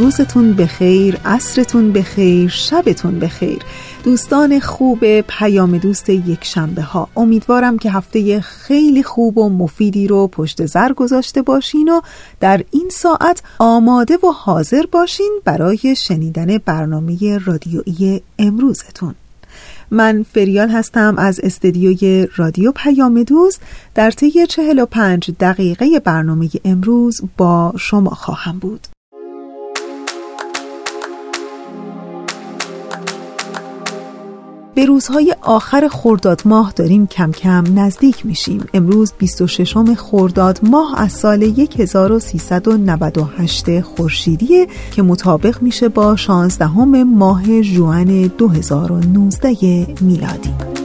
روزتون 0.00 0.52
بخیر، 0.52 1.18
عصرتون 1.24 1.92
بخیر، 1.92 2.48
شبتون 2.48 3.18
بخیر. 3.18 3.58
دوستان 4.04 4.60
خوب 4.60 5.20
پیام 5.20 5.78
دوست 5.78 6.08
یک 6.08 6.44
شنبه 6.44 6.82
ها 6.82 7.08
امیدوارم 7.16 7.78
که 7.78 7.90
هفته 7.90 8.40
خیلی 8.40 9.02
خوب 9.02 9.38
و 9.38 9.48
مفیدی 9.48 10.06
رو 10.06 10.28
پشت 10.28 10.66
زر 10.66 10.92
گذاشته 10.92 11.42
باشین 11.42 11.88
و 11.88 12.00
در 12.40 12.64
این 12.70 12.88
ساعت 12.90 13.42
آماده 13.58 14.16
و 14.16 14.26
حاضر 14.26 14.86
باشین 14.92 15.40
برای 15.44 15.94
شنیدن 15.96 16.58
برنامه 16.58 17.38
رادیویی 17.38 18.22
امروزتون. 18.38 19.14
من 19.90 20.22
فریال 20.32 20.68
هستم 20.68 21.14
از 21.18 21.40
استدیوی 21.40 22.28
رادیو 22.36 22.72
پیام 22.72 23.22
دوست. 23.22 23.60
در 23.94 24.10
طی 24.10 24.46
45 24.46 25.30
دقیقه 25.40 26.00
برنامه 26.00 26.48
امروز 26.64 27.20
با 27.36 27.72
شما 27.78 28.10
خواهم 28.10 28.58
بود. 28.58 28.86
به 34.80 34.86
روزهای 34.86 35.36
آخر 35.40 35.88
خرداد 35.88 36.42
ماه 36.44 36.72
داریم 36.76 37.06
کم 37.06 37.32
کم 37.32 37.64
نزدیک 37.74 38.26
میشیم. 38.26 38.66
امروز 38.74 39.12
26 39.18 39.76
خرداد 39.96 40.60
ماه 40.62 41.00
از 41.00 41.12
سال 41.12 41.42
1398 41.78 43.80
خورشیدی 43.80 44.66
که 44.92 45.02
مطابق 45.02 45.62
میشه 45.62 45.88
با 45.88 46.16
16 46.16 46.66
ماه 47.04 47.62
جوان 47.62 48.26
2019 48.26 49.86
میلادی. 50.00 50.79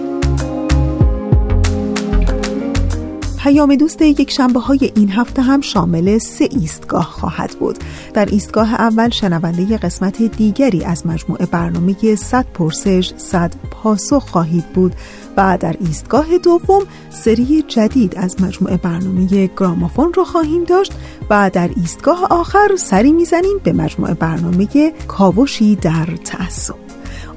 پیام 3.46 3.76
دوست 3.76 4.02
یک 4.02 4.32
شنبه 4.32 4.60
های 4.60 4.92
این 4.96 5.12
هفته 5.12 5.42
هم 5.42 5.62
شامل 5.62 6.18
سه 6.18 6.50
ایستگاه 6.52 7.04
خواهد 7.04 7.56
بود. 7.60 7.78
در 8.14 8.26
ایستگاه 8.26 8.74
اول 8.74 9.10
شنونده 9.10 9.78
قسمت 9.78 10.22
دیگری 10.22 10.84
از 10.84 11.08
مجموعه 11.08 11.46
برنامه 11.46 12.16
100 12.16 12.46
پرسش 12.54 13.14
100 13.18 13.54
پاسخ 13.72 14.30
خواهید 14.30 14.66
بود 14.66 14.96
و 15.38 15.58
در 15.60 15.76
ایستگاه 15.80 16.38
دوم 16.38 16.82
سری 17.10 17.62
جدید 17.62 18.18
از 18.18 18.42
مجموعه 18.42 18.78
برنامه 18.78 19.50
گرامافون 19.58 20.14
رو 20.14 20.24
خواهیم 20.24 20.64
داشت 20.64 20.94
و 21.30 21.50
در 21.54 21.70
ایستگاه 21.78 22.28
آخر 22.30 22.76
سری 22.78 23.12
می‌زنیم 23.12 23.60
به 23.64 23.74
مجموعه 23.74 24.14
برنامه 24.14 24.94
کاوشی 25.08 25.76
در 25.76 26.06
تعصب. 26.24 26.85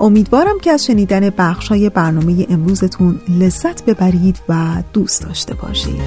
امیدوارم 0.01 0.59
که 0.63 0.71
از 0.71 0.85
شنیدن 0.85 1.31
های 1.69 1.91
برنامه 1.91 2.47
امروزتون 2.51 3.21
لذت 3.29 3.85
ببرید 3.85 4.39
و 4.49 4.83
دوست 4.93 5.23
داشته 5.23 5.55
باشید. 5.55 6.03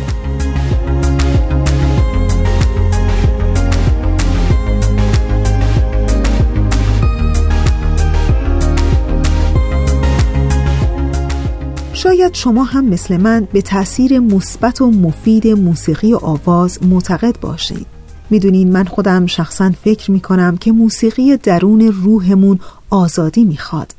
شاید 11.94 12.34
شما 12.34 12.64
هم 12.64 12.86
مثل 12.86 13.18
من 13.18 13.48
به 13.54 13.62
تاثیر 13.62 14.20
مثبت 14.20 14.82
و 14.82 14.92
مفید 14.92 15.48
موسیقی 15.48 16.14
و 16.14 16.18
آواز 16.18 16.84
معتقد 16.84 17.40
باشید. 17.42 17.91
می‌دونین 18.32 18.72
من 18.72 18.84
خودم 18.84 19.26
شخصا 19.26 19.72
فکر 19.84 20.12
می‌کنم 20.12 20.58
که 20.58 20.72
موسیقی 20.72 21.38
درون 21.38 21.82
روحمون 21.82 22.60
آزادی 22.90 23.44
می‌خواد. 23.44 23.96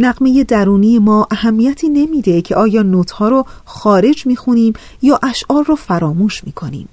نقمه 0.00 0.44
درونی 0.44 0.98
ما 0.98 1.26
اهمیتی 1.30 1.88
نمیده 1.88 2.42
که 2.42 2.56
آیا 2.56 2.82
نوتها 2.82 3.28
رو 3.28 3.46
خارج 3.64 4.26
می‌خونیم 4.26 4.72
یا 5.02 5.20
اشعار 5.22 5.64
رو 5.64 5.76
فراموش 5.76 6.44
می‌کنیم. 6.44 6.88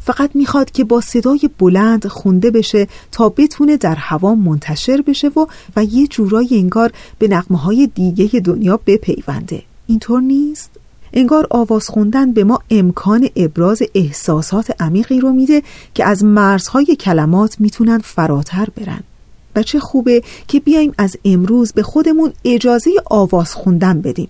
فقط 0.00 0.30
می‌خواد 0.34 0.70
که 0.70 0.84
با 0.84 1.00
صدای 1.00 1.50
بلند 1.58 2.06
خونده 2.06 2.50
بشه 2.50 2.88
تا 3.12 3.28
بتونه 3.28 3.76
در 3.76 3.94
هوا 3.94 4.34
منتشر 4.34 5.02
بشه 5.06 5.28
و 5.28 5.46
و 5.76 5.84
یه 5.84 6.06
جورای 6.06 6.48
انگار 6.52 6.92
به 7.18 7.28
نقمه 7.28 7.58
های 7.58 7.86
دیگه 7.94 8.40
دنیا 8.40 8.80
بپیونده. 8.86 9.62
اینطور 9.86 10.20
نیست؟ 10.20 10.70
انگار 11.14 11.46
آواز 11.50 11.88
خوندن 11.88 12.32
به 12.32 12.44
ما 12.44 12.58
امکان 12.70 13.28
ابراز 13.36 13.82
احساسات 13.94 14.82
عمیقی 14.82 15.20
رو 15.20 15.32
میده 15.32 15.62
که 15.94 16.04
از 16.04 16.24
مرزهای 16.24 16.96
کلمات 16.96 17.60
می‌تونن 17.60 17.98
فراتر 17.98 18.68
برن. 18.76 19.00
و 19.56 19.62
چه 19.62 19.80
خوبه 19.80 20.22
که 20.48 20.60
بیایم 20.60 20.94
از 20.98 21.16
امروز 21.24 21.72
به 21.72 21.82
خودمون 21.82 22.32
اجازه 22.44 22.90
آواز 23.04 23.54
خوندن 23.54 24.00
بدیم. 24.00 24.28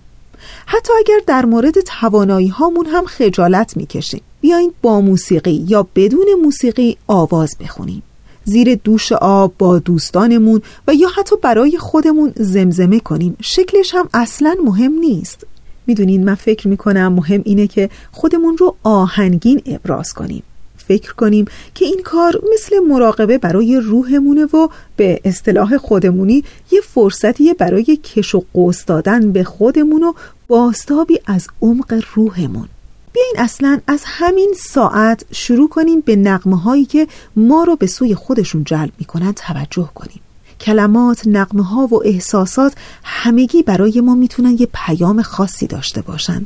حتی 0.65 0.93
اگر 0.99 1.19
در 1.27 1.45
مورد 1.45 1.79
توانایی 1.79 2.47
هامون 2.47 2.85
هم 2.85 3.05
خجالت 3.05 3.77
می‌کشیم. 3.77 4.21
بیاین 4.41 4.73
با 4.81 5.01
موسیقی 5.01 5.65
یا 5.67 5.87
بدون 5.95 6.27
موسیقی 6.43 6.97
آواز 7.07 7.55
بخونیم. 7.59 8.03
زیر 8.43 8.75
دوش 8.75 9.11
آب 9.11 9.53
با 9.57 9.79
دوستانمون 9.79 10.61
و 10.87 10.93
یا 10.93 11.07
حتی 11.17 11.35
برای 11.41 11.77
خودمون 11.77 12.33
زمزمه 12.35 12.99
کنیم. 12.99 13.37
شکلش 13.41 13.95
هم 13.95 14.09
اصلا 14.13 14.55
مهم 14.63 14.93
نیست. 14.93 15.45
می‌دونین 15.87 16.23
من 16.23 16.35
فکر 16.35 16.67
می‌کنم 16.67 17.13
مهم 17.13 17.41
اینه 17.45 17.67
که 17.67 17.89
خودمون 18.11 18.57
رو 18.57 18.75
آهنگین 18.83 19.61
ابراز 19.65 20.13
کنیم. 20.13 20.43
فکر 20.77 21.13
کنیم 21.13 21.45
که 21.75 21.85
این 21.85 22.01
کار 22.03 22.41
مثل 22.53 22.79
مراقبه 22.79 23.37
برای 23.37 23.79
روحمونه 23.79 24.45
و 24.45 24.67
به 24.95 25.19
اصطلاح 25.25 25.77
خودمونی 25.77 26.43
یه 26.71 26.81
فرصتیه 26.81 27.53
برای 27.53 27.83
کش 28.03 28.35
و 28.35 28.43
قوس 28.53 28.85
دادن 28.85 29.31
به 29.31 29.43
خودمون 29.43 30.03
و 30.03 30.13
باستابی 30.47 31.19
از 31.25 31.47
عمق 31.61 32.03
روحمون. 32.15 32.67
بیاین 33.13 33.35
اصلا 33.37 33.79
از 33.87 34.01
همین 34.05 34.53
ساعت 34.57 35.25
شروع 35.31 35.69
کنیم 35.69 35.99
به 35.99 36.15
نقمه 36.15 36.59
هایی 36.61 36.85
که 36.85 37.07
ما 37.35 37.63
رو 37.63 37.75
به 37.75 37.87
سوی 37.87 38.15
خودشون 38.15 38.63
جلب 38.63 38.91
می‌کنن 38.99 39.31
توجه 39.31 39.89
کنیم. 39.95 40.21
کلمات، 40.65 41.27
نقمه 41.27 41.63
ها 41.63 41.87
و 41.87 42.03
احساسات 42.05 42.73
همگی 43.03 43.63
برای 43.63 44.01
ما 44.01 44.15
می‌تونن 44.15 44.57
یه 44.59 44.67
پیام 44.73 45.21
خاصی 45.21 45.67
داشته 45.67 46.01
باشن. 46.01 46.45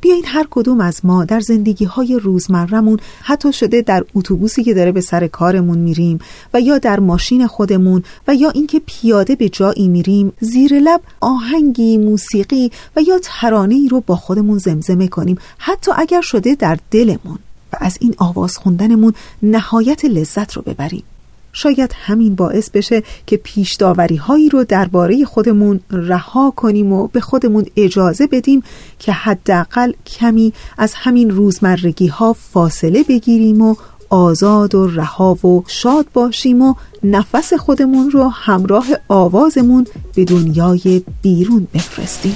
بیاین 0.00 0.24
هر 0.26 0.46
کدوم 0.50 0.80
از 0.80 1.00
ما 1.04 1.24
در 1.24 1.40
زندگی 1.40 1.84
های 1.84 2.18
روزمرمون 2.22 2.98
حتی 3.22 3.52
شده 3.52 3.82
در 3.82 4.04
اتوبوسی 4.14 4.64
که 4.64 4.74
داره 4.74 4.92
به 4.92 5.00
سر 5.00 5.26
کارمون 5.26 5.78
میریم 5.78 6.18
و 6.54 6.60
یا 6.60 6.78
در 6.78 7.00
ماشین 7.00 7.46
خودمون 7.46 8.02
و 8.28 8.34
یا 8.34 8.50
اینکه 8.50 8.80
پیاده 8.86 9.36
به 9.36 9.48
جایی 9.48 9.88
میریم 9.88 10.32
زیر 10.40 10.78
لب 10.78 11.00
آهنگی 11.20 11.98
موسیقی 11.98 12.70
و 12.96 13.00
یا 13.00 13.18
ترانه 13.22 13.88
رو 13.90 14.00
با 14.00 14.16
خودمون 14.16 14.58
زمزمه 14.58 15.08
کنیم 15.08 15.38
حتی 15.58 15.90
اگر 15.96 16.20
شده 16.20 16.54
در 16.54 16.78
دلمون. 16.90 17.38
و 17.72 17.76
از 17.80 17.98
این 18.00 18.14
آواز 18.18 18.56
خوندنمون 18.56 19.12
نهایت 19.42 20.04
لذت 20.04 20.52
رو 20.52 20.62
ببریم. 20.62 21.02
شاید 21.52 21.94
همین 21.94 22.34
باعث 22.34 22.70
بشه 22.70 23.02
که 23.26 23.36
پیش 23.36 23.78
هایی 24.20 24.48
رو 24.48 24.64
درباره 24.64 25.24
خودمون 25.24 25.80
رها 25.90 26.50
کنیم 26.56 26.92
و 26.92 27.06
به 27.06 27.20
خودمون 27.20 27.66
اجازه 27.76 28.26
بدیم 28.26 28.62
که 28.98 29.12
حداقل 29.12 29.92
کمی 30.06 30.52
از 30.78 30.94
همین 30.94 31.30
روزمرگی 31.30 32.06
ها 32.06 32.32
فاصله 32.32 33.02
بگیریم 33.08 33.62
و 33.62 33.74
آزاد 34.10 34.74
و 34.74 34.86
رها 34.86 35.34
و 35.34 35.64
شاد 35.66 36.06
باشیم 36.14 36.62
و 36.62 36.74
نفس 37.04 37.54
خودمون 37.54 38.10
رو 38.10 38.28
همراه 38.28 38.86
آوازمون 39.08 39.86
به 40.14 40.24
دنیای 40.24 41.02
بیرون 41.22 41.66
بفرستیم. 41.74 42.34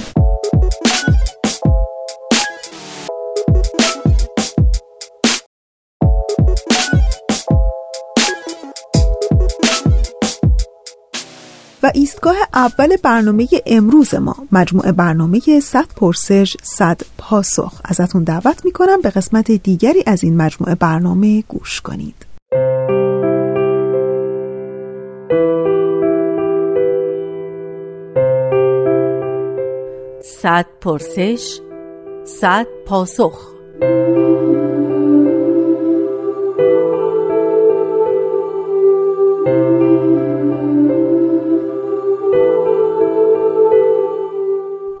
و 11.87 11.91
ایستگاه 11.93 12.35
اول 12.53 12.95
برنامه 13.03 13.47
امروز 13.65 14.15
ما 14.15 14.35
مجموعه 14.51 14.91
برنامه 14.91 15.39
100 15.61 15.85
پرسش 15.95 16.57
100 16.63 17.01
پاسخ. 17.17 17.81
ازتون 17.85 18.23
دعوت 18.23 18.65
می‌کنم 18.65 19.01
به 19.01 19.09
قسمت 19.09 19.51
دیگری 19.51 20.03
از 20.07 20.23
این 20.23 20.37
مجموعه 20.37 20.75
برنامه 20.75 21.43
گوش 21.47 21.81
کنید. 21.81 22.25
صد 30.41 30.65
پرسش 30.81 31.59
صد 32.25 32.67
پاسخ. 32.85 33.53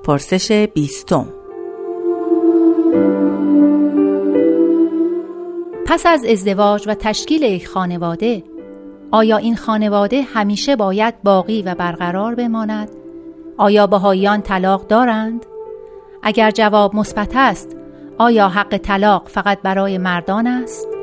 پرسش 0.07 0.51
بیستم 0.51 1.27
پس 5.85 6.05
از 6.05 6.25
ازدواج 6.25 6.83
و 6.87 6.93
تشکیل 6.93 7.41
یک 7.41 7.67
خانواده 7.67 8.43
آیا 9.11 9.37
این 9.37 9.55
خانواده 9.55 10.21
همیشه 10.21 10.75
باید 10.75 11.23
باقی 11.23 11.61
و 11.61 11.75
برقرار 11.75 12.35
بماند؟ 12.35 12.89
آیا 13.57 13.87
بهاییان 13.87 14.41
طلاق 14.41 14.87
دارند؟ 14.87 15.45
اگر 16.23 16.51
جواب 16.51 16.95
مثبت 16.95 17.31
است 17.35 17.75
آیا 18.17 18.49
حق 18.49 18.77
طلاق 18.77 19.27
فقط 19.27 19.61
برای 19.61 19.97
مردان 19.97 20.47
است؟ 20.47 20.96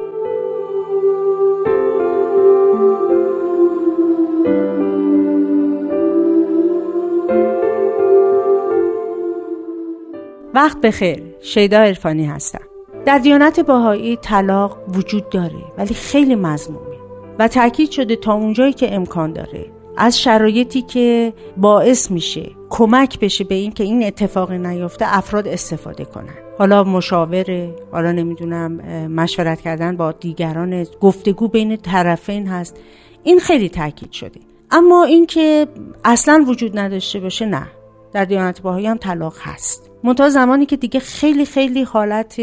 وقت 10.54 10.80
بخیر. 10.80 11.22
شیدا 11.40 11.78
عرفانی 11.78 12.26
هستم. 12.26 12.60
در 13.06 13.18
دیانت 13.18 13.60
باهایی 13.60 14.16
طلاق 14.16 14.78
وجود 14.94 15.28
داره 15.28 15.64
ولی 15.78 15.94
خیلی 15.94 16.34
مضمومه 16.34 16.96
و 17.38 17.48
تاکید 17.48 17.90
شده 17.90 18.16
تا 18.16 18.34
اونجایی 18.34 18.72
که 18.72 18.94
امکان 18.94 19.32
داره 19.32 19.66
از 19.96 20.20
شرایطی 20.20 20.82
که 20.82 21.32
باعث 21.56 22.10
میشه 22.10 22.50
کمک 22.70 23.20
بشه 23.20 23.44
به 23.44 23.54
این 23.54 23.72
که 23.72 23.84
این 23.84 24.06
اتفاق 24.06 24.52
نیفته 24.52 25.04
افراد 25.08 25.48
استفاده 25.48 26.04
کنن. 26.04 26.34
حالا 26.58 26.84
مشاوره 26.84 27.74
حالا 27.92 28.12
نمی‌دونم 28.12 28.72
مشورت 29.06 29.60
کردن 29.60 29.96
با 29.96 30.12
دیگران 30.12 30.86
گفتگو 31.00 31.48
بین 31.48 31.76
طرفین 31.76 32.46
هست. 32.48 32.76
این 33.22 33.38
خیلی 33.38 33.68
تاکید 33.68 34.12
شده. 34.12 34.40
اما 34.70 35.04
اینکه 35.04 35.66
اصلا 36.04 36.44
وجود 36.48 36.78
نداشته 36.78 37.20
باشه 37.20 37.46
نه. 37.46 37.66
در 38.14 38.24
دیانت 38.24 38.62
باهایی 38.62 38.86
هم 38.86 38.96
طلاق 38.96 39.34
هست. 39.40 39.90
منتها 40.04 40.28
زمانی 40.28 40.66
که 40.66 40.76
دیگه 40.76 41.00
خیلی 41.00 41.44
خیلی 41.44 41.82
حالت 41.82 42.40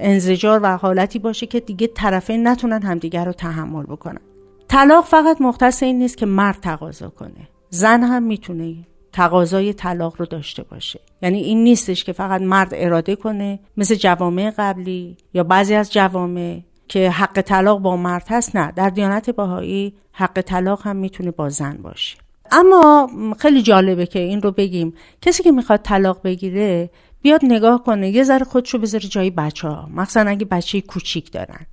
انزجار 0.00 0.60
و 0.62 0.76
حالتی 0.76 1.18
باشه 1.18 1.46
که 1.46 1.60
دیگه 1.60 1.86
طرفین 1.86 2.48
نتونن 2.48 2.82
همدیگر 2.82 3.24
رو 3.24 3.32
تحمل 3.32 3.82
بکنن. 3.82 4.20
طلاق 4.68 5.04
فقط 5.04 5.40
مختص 5.40 5.82
این 5.82 5.98
نیست 5.98 6.16
که 6.16 6.26
مرد 6.26 6.60
تقاضا 6.60 7.08
کنه. 7.08 7.48
زن 7.70 8.02
هم 8.02 8.22
می‌تونه 8.22 8.74
تقاضای 9.12 9.72
طلاق 9.72 10.14
رو 10.18 10.26
داشته 10.26 10.62
باشه. 10.62 11.00
یعنی 11.22 11.38
این 11.38 11.64
نیستش 11.64 12.04
که 12.04 12.12
فقط 12.12 12.40
مرد 12.40 12.70
اراده 12.72 13.16
کنه 13.16 13.58
مثل 13.76 13.94
جوامع 13.94 14.52
قبلی 14.58 15.16
یا 15.34 15.44
بعضی 15.44 15.74
از 15.74 15.92
جوامع 15.92 16.60
که 16.88 17.10
حق 17.10 17.40
طلاق 17.40 17.80
با 17.80 17.96
مرد 17.96 18.26
هست 18.28 18.56
نه. 18.56 18.72
در 18.72 18.90
دیانت 18.90 19.30
باهایی 19.30 19.94
حق 20.12 20.40
طلاق 20.40 20.82
هم 20.82 20.96
می‌تونه 20.96 21.30
با 21.30 21.48
زن 21.48 21.76
باشه. 21.82 22.18
اما 22.52 23.10
خیلی 23.38 23.62
جالبه 23.62 24.06
که 24.06 24.18
این 24.18 24.42
رو 24.42 24.50
بگیم. 24.50 24.94
کسی 25.22 25.42
که 25.42 25.52
می‌خواد 25.52 25.80
طلاق 25.82 26.22
بگیره 26.22 26.90
بیاد 27.22 27.40
نگاه 27.44 27.84
کنه 27.84 28.10
یه 28.10 28.24
ذره 28.24 28.44
خودشو 28.44 28.78
بذاره 28.78 29.08
جای 29.08 29.30
بچه 29.30 29.68
ها 29.68 29.88
مخصوصا 29.94 30.20
اگه 30.20 30.44
بچه 30.44 30.80
کوچیک 30.80 31.32
دارن. 31.32 31.66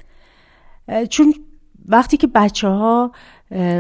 چون 1.10 1.34
وقتی 1.88 2.18
که 2.18 2.28
بچه 2.28 2.68
ها 2.68 3.12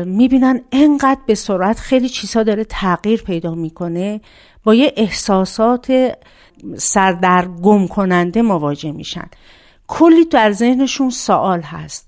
می‌بینن 0.05 0.61
انقدر 0.71 1.19
به 1.25 1.35
سرعت 1.35 1.79
خیلی 1.79 2.09
چیزها 2.09 2.43
داره 2.43 2.63
تغییر 2.63 3.21
پیدا 3.21 3.55
می‌کنه 3.55 4.21
با 4.63 4.75
یه 4.75 4.93
احساسات 4.97 6.17
سردرگم 6.77 7.87
کننده 7.87 8.41
مواجه 8.41 8.91
میشن. 8.91 9.27
کلی 9.87 10.25
در 10.25 10.51
ذهنشون 10.51 11.09
سوال 11.09 11.61
هست. 11.61 12.04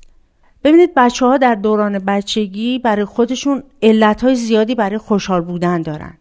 ببینید 0.68 0.92
بچه 0.96 1.26
ها 1.26 1.38
در 1.38 1.56
دوران 1.56 2.00
بچگی 2.00 2.80
برای 2.80 3.06
خودشون 3.06 3.64
علت 3.82 4.34
زیادی 4.34 4.76
برای 4.76 4.98
خوشحال 4.98 5.42
بودن 5.42 5.82
دارن. 5.82 6.18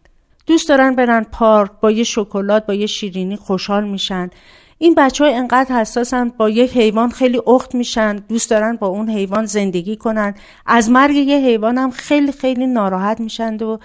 دوست 0.46 0.68
دارن 0.68 0.94
برن 0.94 1.26
پارک 1.32 1.70
با 1.80 1.90
یه 1.90 2.04
شکلات 2.04 2.66
با 2.66 2.74
یه 2.74 2.86
شیرینی 2.86 3.36
خوشحال 3.36 3.88
میشن. 3.88 4.30
این 4.78 4.94
بچه 4.94 5.24
های 5.24 5.34
انقدر 5.34 5.80
حساسن 5.80 6.28
با 6.28 6.50
یک 6.50 6.76
حیوان 6.76 7.10
خیلی 7.10 7.40
اخت 7.46 7.74
میشن 7.74 8.16
دوست 8.16 8.50
دارن 8.50 8.76
با 8.76 8.86
اون 8.86 9.10
حیوان 9.10 9.46
زندگی 9.46 9.96
کنن. 9.96 10.34
از 10.66 10.90
مرگ 10.90 11.16
یه 11.16 11.36
حیوان 11.36 11.78
هم 11.78 11.90
خیلی 11.90 12.32
خیلی 12.32 12.66
ناراحت 12.66 13.20
میشن 13.20 13.56
و 13.56 13.78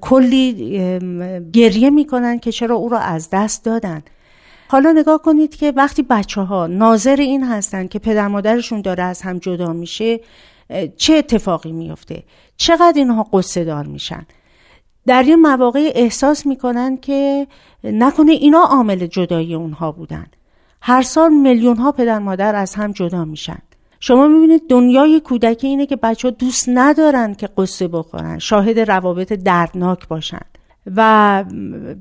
کلی 0.00 0.52
گریه 1.52 1.90
می‌کنن 1.90 2.38
که 2.38 2.52
چرا 2.52 2.76
او 2.76 2.88
را 2.88 2.98
از 2.98 3.28
دست 3.32 3.64
دادن. 3.64 4.02
حالا 4.68 4.92
نگاه 4.92 5.22
کنید 5.22 5.56
که 5.56 5.72
وقتی 5.76 6.02
بچه 6.02 6.40
ها 6.40 6.66
ناظر 6.66 7.16
این 7.16 7.44
هستن 7.44 7.86
که 7.86 7.98
پدر 7.98 8.28
مادرشون 8.28 8.80
داره 8.80 9.02
از 9.02 9.22
هم 9.22 9.38
جدا 9.38 9.72
میشه 9.72 10.20
چه 10.96 11.14
اتفاقی 11.14 11.72
میفته 11.72 12.22
چقدر 12.56 12.94
اینها 12.96 13.22
قصه 13.32 13.64
دار 13.64 13.86
میشن؟ 13.86 14.26
در 15.06 15.24
یه 15.24 15.36
مواقع 15.36 15.92
احساس 15.94 16.46
می‌کنن 16.46 16.96
که 16.96 17.46
نکنه 17.84 18.32
اینا 18.32 18.60
عامل 18.60 19.06
جدایی 19.06 19.54
اونها 19.54 19.92
بودن. 19.92 20.26
هر 20.82 21.02
سال 21.02 21.32
میلیون 21.32 21.76
ها 21.76 21.92
پدر 21.92 22.18
مادر 22.18 22.54
از 22.54 22.74
هم 22.74 22.92
جدا 22.92 23.24
میشن. 23.24 23.58
شما 24.00 24.28
می‌بینید 24.28 24.62
دنیای 24.68 25.20
کودکی 25.20 25.66
اینه 25.66 25.86
که 25.86 25.96
بچه 25.96 26.28
ها 26.28 26.34
دوست 26.38 26.68
ندارن 26.68 27.34
که 27.34 27.48
قصه 27.56 27.88
بخورن 27.88 28.38
شاهد 28.38 28.78
روابط 28.78 29.32
دردناک 29.32 30.08
باشن. 30.08 30.46
و 30.96 31.44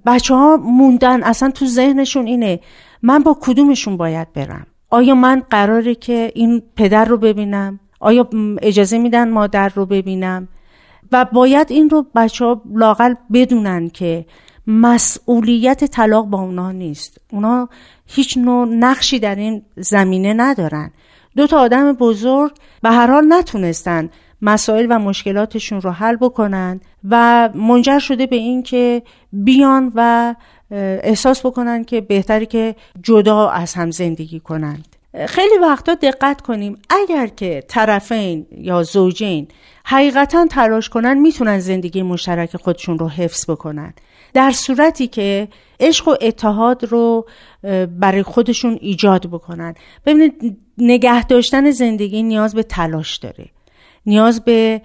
بچه 0.05 0.35
ها 0.35 0.57
موندن 0.57 1.23
اصلا 1.23 1.51
تو 1.51 1.65
ذهنشون 1.65 2.27
اینه 2.27 2.59
من 3.01 3.23
با 3.23 3.37
کدومشون 3.41 3.97
باید 3.97 4.33
برم؟ 4.33 4.67
آیا 4.89 5.15
من 5.15 5.43
قراره 5.49 5.95
که 5.95 6.31
این 6.35 6.63
پدر 6.75 7.05
رو 7.05 7.17
ببینم؟ 7.17 7.79
آیا 7.99 8.29
اجازه 8.61 8.97
میدن 8.97 9.29
مادر 9.29 9.69
رو 9.69 9.85
ببینم؟ 9.85 10.47
و 11.11 11.25
باید 11.25 11.71
این 11.71 11.89
رو 11.89 12.05
بچه 12.15 12.45
ها 12.45 12.61
لاقل 12.73 13.13
بدونن 13.33 13.89
که 13.89 14.25
مسئولیت 14.67 15.83
طلاق 15.85 16.25
با 16.25 16.41
اونا 16.41 16.71
نیست. 16.71 17.17
اونا 17.31 17.69
هیچ 18.05 18.37
نوع 18.37 18.67
نقشی 18.67 19.19
در 19.19 19.35
این 19.35 19.61
زمینه 19.75 20.33
ندارن. 20.33 20.91
دو 21.35 21.47
تا 21.47 21.59
آدم 21.59 21.93
بزرگ 21.93 22.51
به 22.81 22.89
هر 22.91 23.11
حال 23.11 23.25
نتونستن 23.33 24.09
مسائل 24.41 24.87
و 24.89 24.99
مشکلاتشون 24.99 25.81
رو 25.81 25.91
حل 25.91 26.15
بکنن 26.15 26.81
و 27.09 27.49
منجر 27.55 27.99
شده 27.99 28.25
به 28.25 28.35
این 28.35 28.63
که 28.63 29.03
بیان 29.33 29.91
و 29.95 30.35
احساس 30.71 31.45
بکنن 31.45 31.83
که 31.83 32.01
بهتری 32.01 32.45
که 32.45 32.75
جدا 33.03 33.49
از 33.49 33.73
هم 33.73 33.91
زندگی 33.91 34.39
کنند. 34.39 34.87
خیلی 35.27 35.57
وقتا 35.57 35.93
دقت 35.93 36.41
کنیم 36.41 36.77
اگر 36.89 37.27
که 37.27 37.63
طرفین 37.67 38.45
یا 38.57 38.83
زوجین 38.83 39.47
حقیقتا 39.85 40.45
تلاش 40.45 40.89
کنن 40.89 41.17
می‌تونن 41.17 41.59
زندگی 41.59 42.01
مشترک 42.01 42.57
خودشون 42.57 42.99
رو 42.99 43.09
حفظ 43.09 43.49
بکنن. 43.49 43.93
در 44.33 44.51
صورتی 44.51 45.07
که 45.07 45.47
عشق 45.79 46.07
و 46.07 46.15
اتحاد 46.21 46.83
رو 46.83 47.25
برای 47.99 48.23
خودشون 48.23 48.77
ایجاد 48.81 49.27
بکنن. 49.27 49.75
ببینید 50.05 50.57
نگه 50.77 51.23
داشتن 51.23 51.71
زندگی 51.71 52.23
نیاز 52.23 52.55
به 52.55 52.63
تلاش 52.63 53.17
داره. 53.17 53.45
نیاز 54.05 54.43
به 54.43 54.81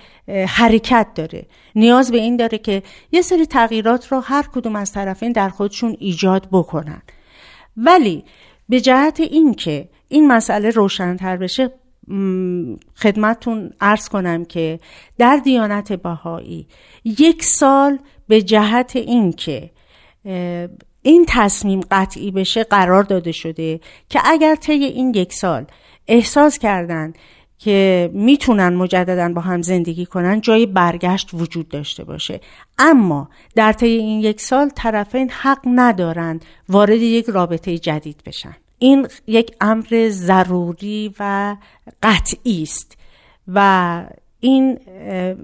حرکت 0.48 1.06
داره. 1.14 1.46
نیاز 1.74 2.12
به 2.12 2.18
این 2.18 2.36
داره 2.36 2.58
که 2.58 2.82
یه 3.12 3.22
سری 3.22 3.46
تغییرات 3.46 4.12
رو 4.12 4.20
هر 4.20 4.42
کدوم 4.42 4.76
از 4.76 4.92
طرفین 4.92 5.32
در 5.32 5.48
خودشون 5.48 5.96
ایجاد 5.98 6.48
بکنن. 6.52 7.02
ولی 7.76 8.24
به 8.68 8.80
جهت 8.80 9.20
این 9.20 9.54
که 9.54 9.88
این 10.08 10.28
مسئله 10.28 10.70
روشنتر 10.70 11.36
بشه 11.36 11.70
خدمتتون 12.96 13.70
ارز 13.80 14.08
کنم 14.08 14.44
که 14.44 14.80
در 15.18 15.36
دیانت 15.36 15.92
بهایی 15.92 16.66
یک 17.04 17.44
سال 17.44 17.98
به 18.28 18.42
جهت 18.42 18.96
این 18.96 19.32
که 19.32 19.70
این 21.02 21.24
تصمیم 21.28 21.80
قطعی 21.90 22.30
بشه 22.30 22.64
قرار 22.64 23.02
داده 23.02 23.32
شده 23.32 23.80
که 24.08 24.20
اگر 24.24 24.54
طی 24.54 24.72
این 24.72 25.14
یک 25.14 25.32
سال 25.32 25.66
احساس 26.08 26.58
کردن 26.58 27.12
که 27.60 28.10
می‌تونن 28.14 28.74
مجددا 28.74 29.28
با 29.28 29.40
هم 29.40 29.62
زندگی 29.62 30.06
کنن 30.06 30.40
جای 30.40 30.66
برگشت 30.66 31.30
وجود 31.32 31.68
داشته 31.68 32.04
باشه. 32.04 32.40
اما 32.78 33.28
در 33.54 33.72
طی 33.72 33.86
این 33.86 34.20
یک 34.20 34.40
سال 34.40 34.68
طرفین 34.68 35.30
حق 35.30 35.58
ندارن 35.66 36.40
وارد 36.68 37.00
یک 37.00 37.26
رابطه 37.26 37.78
جدید 37.78 38.22
بشن. 38.26 38.56
این 38.78 39.08
یک 39.26 39.56
امر 39.60 40.08
ضروری 40.10 41.14
و 41.18 41.56
قطعی 42.02 42.62
است 42.62 42.96
و 43.48 44.04
این 44.40 44.78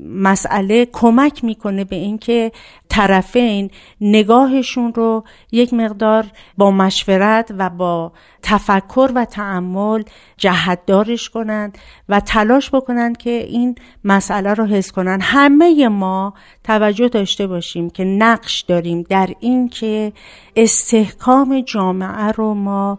مسئله 0.05 0.89
کمک 0.93 1.45
می‌کنه 1.45 1.85
به 1.85 1.97
اینکه 1.97 2.53
طرفین 2.89 3.71
نگاهشون 4.01 4.95
رو 4.95 5.25
یک 5.53 5.75
مقدار 5.75 6.27
با 6.57 6.71
مشورت 6.71 7.53
و 7.59 7.71
با 7.71 8.13
تفکر 8.43 9.11
و 9.15 9.25
تعمل 9.25 10.03
جهتدارش 10.37 11.31
کنند 11.31 11.79
و 12.09 12.21
تلاش 12.21 12.71
بکنند 12.71 13.17
که 13.17 13.31
این 13.31 13.75
مسئله 14.05 14.55
رو 14.55 14.65
حس 14.65 14.93
کنند. 14.93 15.21
همه 15.23 15.89
ما 15.89 16.35
توجه 16.65 17.09
داشته 17.09 17.47
باشیم 17.47 17.91
که 17.91 18.05
نقش 18.05 18.61
داریم 18.61 19.03
در 19.09 19.29
اینکه 19.41 20.13
استحکام 20.57 21.61
جامعه 21.61 22.33
رو 22.33 22.55
ما 22.55 22.99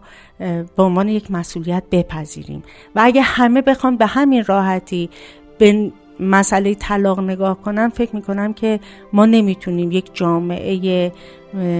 به 0.76 0.82
عنوان 0.82 1.08
یک 1.08 1.30
مسئولیت 1.30 1.82
بپذیریم. 1.90 2.62
و 2.94 3.00
اگه 3.04 3.22
همه 3.22 3.62
بخوام 3.62 3.96
به 3.96 4.06
همین 4.06 4.44
راحتی 4.44 5.10
به 5.58 5.92
مسئله 6.20 6.74
طلاق 6.74 7.20
نگاه 7.20 7.62
کنم 7.62 7.88
فکر 7.94 8.16
می‌کنم 8.16 8.52
که 8.52 8.80
ما 9.12 9.26
نمی‌تونیم 9.26 9.92
یک 9.92 10.10
جامعه 10.14 11.12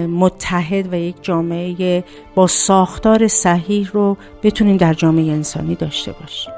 متحد 0.08 0.92
و 0.92 0.96
یک 0.96 1.16
جامعه 1.22 2.04
با 2.34 2.46
ساختار 2.46 3.28
صحیح 3.28 3.90
رو 3.92 4.16
بتونیم 4.42 4.76
در 4.76 4.94
جامعه 4.94 5.32
انسانی 5.32 5.74
داشته 5.74 6.12
باشیم. 6.20 6.52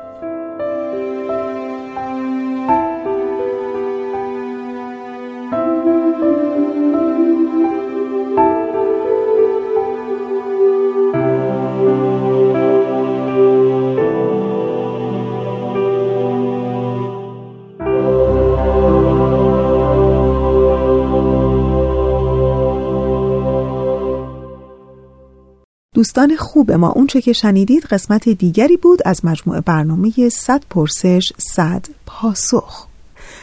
دوستان 26.10 26.36
خوب 26.36 26.72
ما. 26.72 26.88
اونچه 26.88 27.20
که 27.20 27.32
شنیدید 27.32 27.84
قسمت 27.84 28.28
دیگری 28.28 28.76
بود 28.76 28.98
از 29.04 29.24
مجموعه 29.24 29.60
برنامه 29.60 30.28
100 30.28 30.64
پرسش 30.70 31.32
100 31.38 31.86
پاسخ. 32.06 32.89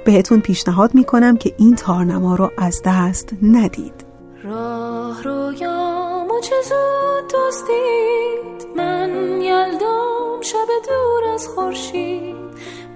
بهتون 0.06 0.40
پیشنهاد 0.40 0.96
می‌کنم 0.96 1.38
که 1.38 1.56
این 1.58 1.76
تارنما 1.76 2.36
رو 2.36 2.52
از 2.58 2.82
دست 2.86 3.34
ندید 3.44 4.06
راه 4.44 5.24
رویام 5.24 6.15
چه 6.42 6.56
زود 6.62 7.32
دوستید 7.32 8.76
من 8.76 9.42
یلدام 9.42 10.42
شب 10.42 10.68
دور 10.88 11.34
از 11.34 11.48
خورشید. 11.48 12.36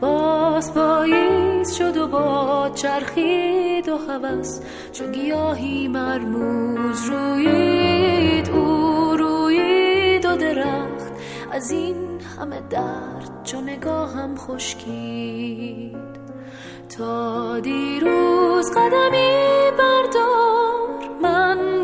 باز 0.02 0.74
پاییز 0.74 1.76
شد 1.76 1.98
و 1.98 2.08
با 2.08 2.70
چرخید 2.76 3.90
و 3.90 3.98
هوس. 3.98 4.60
چو 4.92 5.08
گیاهی 5.08 5.88
مرموز 5.88 7.10
روید 7.10 8.50
او 8.50 9.16
روید 9.18 10.26
و 10.26 10.36
درخت. 10.36 11.14
از 11.52 11.72
این 11.72 12.22
همه 12.40 12.62
درد 12.70 13.44
چو 13.44 13.62
نگاهم 13.62 14.38
خشکید. 14.38 15.98
تا 16.98 17.60
دیروز 17.60 18.72
قدمی 18.72 19.72
بردار. 19.78 20.60
من 21.22 21.49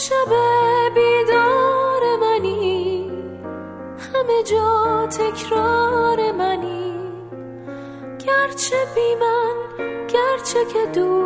شب 0.00 0.32
بیدار 0.94 2.16
منی 2.20 3.10
همه 3.98 4.42
جا 4.42 5.06
تکرار 5.06 6.32
منی. 6.32 6.94
گرچه 8.26 8.76
بی 8.94 9.14
من 9.14 9.54
گرچه 10.08 10.64
که 10.72 10.86
دور 10.94 11.19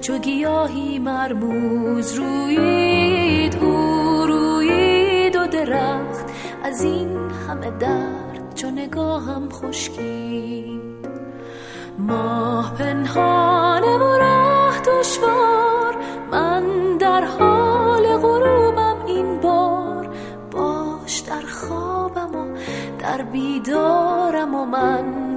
چو 0.00 0.18
گیاهی 0.18 0.98
مرموز 0.98 2.12
روید 2.12 3.56
او 3.56 4.26
روید 4.26 5.36
و 5.36 5.46
درخت. 5.46 6.26
از 6.64 6.84
این 6.84 7.30
همه 7.48 7.70
درد 7.70 8.54
چو 8.54 8.70
نگاهم 8.70 9.48
خشکید. 9.48 10.80
ماه 11.98 12.74
پنهانه 12.74 13.96
و 13.96 14.18
راه 14.18 14.80
دشوار 14.80 15.96
من 16.30 16.64
در 16.98 17.24
حال 17.24 18.16
غروبم 18.16 18.96
این 19.06 19.40
بار. 19.40 20.08
باش 20.50 21.18
در 21.18 21.46
خوابم 21.46 22.34
و 22.34 22.56
در 22.98 23.22
بیدارم 23.22 24.54
و 24.54 24.64
من 24.64 25.29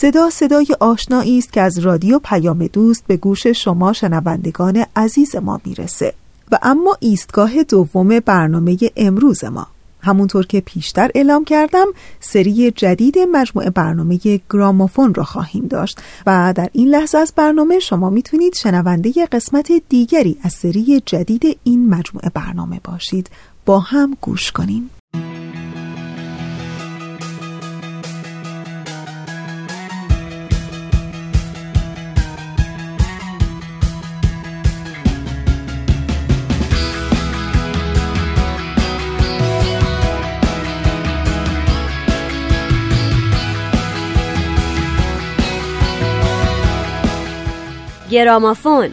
صدا 0.00 0.30
صدای 0.30 0.66
آشنایی 0.80 1.38
است 1.38 1.52
که 1.52 1.60
از 1.60 1.78
رادیو 1.78 2.18
پیام 2.18 2.66
دوست 2.66 3.04
به 3.06 3.16
گوش 3.16 3.46
شما 3.46 3.92
شنوندگان 3.92 4.84
عزیز 4.96 5.36
ما 5.36 5.60
می‌رسه. 5.64 6.14
و 6.52 6.58
اما 6.62 6.96
ایستگاه 7.00 7.62
دوم 7.62 8.20
برنامه 8.20 8.78
امروز 8.96 9.44
ما. 9.44 9.66
همونطور 10.00 10.46
که 10.46 10.60
پیشتر 10.60 11.10
اعلام 11.14 11.44
کردم 11.44 11.86
سری 12.20 12.70
جدید 12.70 13.18
مجموعه 13.32 13.70
برنامه 13.70 14.18
گرامافون 14.50 15.14
را 15.14 15.24
خواهیم 15.24 15.66
داشت. 15.66 15.98
و 16.26 16.52
در 16.56 16.68
این 16.72 16.88
لحظه 16.88 17.18
از 17.18 17.32
برنامه 17.36 17.78
شما 17.78 18.10
می‌تونید 18.10 18.54
شنونده 18.54 19.26
قسمت 19.32 19.72
دیگری 19.88 20.36
از 20.42 20.52
سری 20.52 21.02
جدید 21.06 21.58
این 21.64 21.88
مجموعه 21.88 22.30
برنامه 22.34 22.80
باشید. 22.84 23.30
با 23.66 23.80
هم 23.80 24.16
گوش 24.20 24.52
کنیم. 24.52 24.90
گرامافون. 48.10 48.88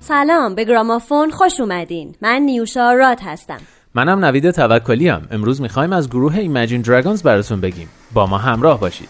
سلام 0.00 0.54
به 0.54 0.64
گرامافون 0.64 1.30
خوش 1.30 1.60
اومدین. 1.60 2.14
من 2.22 2.42
نیوشا 2.42 2.92
رات 2.92 3.22
هستم. 3.22 3.58
منم 3.94 4.24
نوید 4.24 4.50
توکلی 4.50 5.08
هم. 5.08 5.22
امروز 5.30 5.60
می‌خوایم 5.60 5.92
از 5.92 6.08
گروه 6.08 6.36
ایمجین 6.36 6.80
دراگونز 6.80 7.22
براتون 7.22 7.60
بگیم. 7.60 7.88
با 8.14 8.26
ما 8.26 8.38
همراه 8.38 8.80
باشید. 8.80 9.08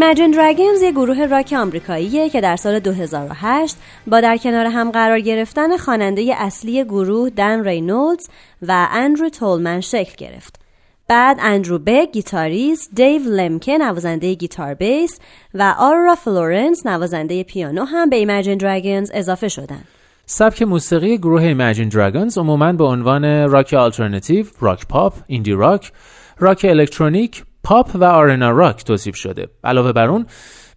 Imagine 0.00 0.32
Dragons 0.34 0.82
یه 0.82 0.92
گروه 0.92 1.26
راک 1.26 1.54
آمریکاییه 1.58 2.30
که 2.30 2.40
در 2.40 2.56
سال 2.56 2.78
2008 2.78 3.76
با 4.06 4.20
در 4.20 4.36
کنار 4.36 4.66
هم 4.66 4.90
قرار 4.90 5.20
گرفتن 5.20 5.76
خواننده 5.76 6.34
اصلی 6.38 6.84
گروه 6.84 7.30
دن 7.30 7.64
رینولدز 7.68 8.28
و 8.62 8.88
اندرو 8.90 9.28
تولمن 9.28 9.80
شکل 9.80 10.12
گرفت. 10.18 10.60
بعد 11.08 11.36
اندرو 11.40 11.78
بک 11.78 12.12
گیتاریست، 12.12 12.90
دیو 12.94 13.22
لمکه 13.22 13.78
نوازنده 13.78 14.34
گیتار 14.34 14.74
بیس 14.74 15.18
و 15.54 15.74
آرورا 15.78 16.14
فلورنس 16.14 16.86
نوازنده 16.86 17.42
پیانو 17.42 17.84
هم 17.84 18.10
به 18.10 18.16
ایمجین 18.16 18.58
دراگونز 18.58 19.10
اضافه 19.14 19.48
شدن. 19.48 19.84
سبک 20.26 20.62
موسیقی 20.62 21.18
گروه 21.18 21.42
ایمجین 21.42 21.88
دراگونز 21.88 22.38
عموماً 22.38 22.72
به 22.72 22.84
عنوان 22.84 23.24
راک 23.50 23.74
آلترناتیو، 23.74 24.46
راک 24.60 24.86
پاپ، 24.86 25.14
ایندی 25.26 25.52
راک، 25.52 25.92
راک 26.38 26.66
الکترونیک، 26.68 27.44
پاپ 27.64 27.90
و 27.94 28.04
آرنا 28.04 28.50
راک 28.50 28.84
توصیف 28.84 29.16
شده. 29.16 29.48
علاوه 29.64 29.92
بر 29.92 30.08
اون 30.08 30.26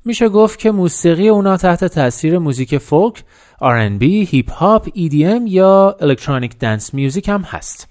میشه 0.06 0.30
گفت 0.30 0.60
که 0.60 0.72
موسیقی 0.72 1.30
اونا 1.30 1.58
تحت 1.58 1.86
تاثیر 1.86 2.38
موزیک 2.38 2.78
فولک، 2.78 3.24
R&B، 3.62 4.04
هیپ 4.04 4.52
هاپ، 4.52 4.90
EDM 4.90 5.42
یا 5.46 5.98
electronic 6.02 6.60
dance 6.60 6.94
music 6.94 7.30
هم 7.30 7.42
هست. 7.42 7.88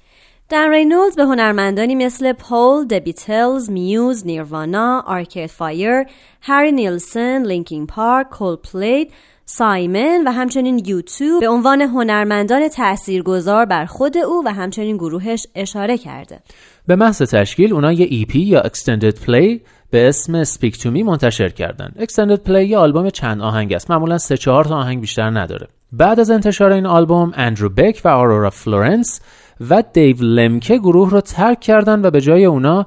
دن 0.48 0.70
رینولدز 0.70 1.16
به 1.16 1.22
هنرمندانی 1.22 1.94
مثل 1.94 2.33
پول، 2.33 2.87
د 2.87 2.94
بیتلز، 2.94 3.70
میوز، 3.70 4.26
نیروانا، 4.26 5.05
آرکید 5.07 5.46
فایر، 5.46 6.05
هری 6.40 6.72
نیلسن، 6.72 7.42
لینکین 7.46 7.87
پارک، 7.87 8.28
کلدپلی، 8.31 9.12
سایمن 9.56 10.22
و 10.26 10.30
همچنین 10.30 10.82
یوتیوب 10.86 11.40
به 11.40 11.48
عنوان 11.48 11.80
هنرمندان 11.80 12.68
تاثیرگذار 12.68 13.64
بر 13.64 13.86
خود 13.86 14.16
او 14.16 14.42
و 14.46 14.52
همچنین 14.52 14.96
گروهش 14.96 15.46
اشاره 15.54 15.98
کرده. 15.98 16.40
به 16.86 16.96
محض 16.96 17.22
تشکیل 17.22 17.72
اونا 17.72 17.92
یه 17.92 18.24
EP 18.24 18.36
یا 18.36 18.62
Extended 18.62 19.14
Play 19.26 19.60
به 19.90 20.08
اسم 20.08 20.44
Speak 20.44 20.74
to 20.74 20.84
Me 20.84 21.04
منتشر 21.04 21.48
کردن. 21.48 21.92
Extended 21.98 22.48
Play 22.48 22.50
یه 22.50 22.78
آلبوم 22.78 23.10
چند 23.10 23.40
آهنگ 23.40 23.72
است. 23.72 23.90
معمولا 23.90 24.18
سه 24.18 24.36
چهار 24.36 24.64
تا 24.64 24.76
آهنگ 24.76 25.00
بیشتر 25.00 25.30
نداره. 25.30 25.68
بعد 25.92 26.20
از 26.20 26.30
انتشار 26.30 26.72
این 26.72 26.86
آلبوم 26.86 27.32
اندرو 27.34 27.68
بک 27.68 28.00
و 28.04 28.08
آرورا 28.08 28.50
فلورنس 28.50 29.20
و 29.70 29.82
دیو 29.92 30.16
لمکه 30.20 30.78
گروه 30.78 31.10
رو 31.10 31.20
ترک 31.20 31.60
کردن 31.60 32.04
و 32.04 32.10
به 32.10 32.20
جای 32.20 32.44
اونا 32.44 32.86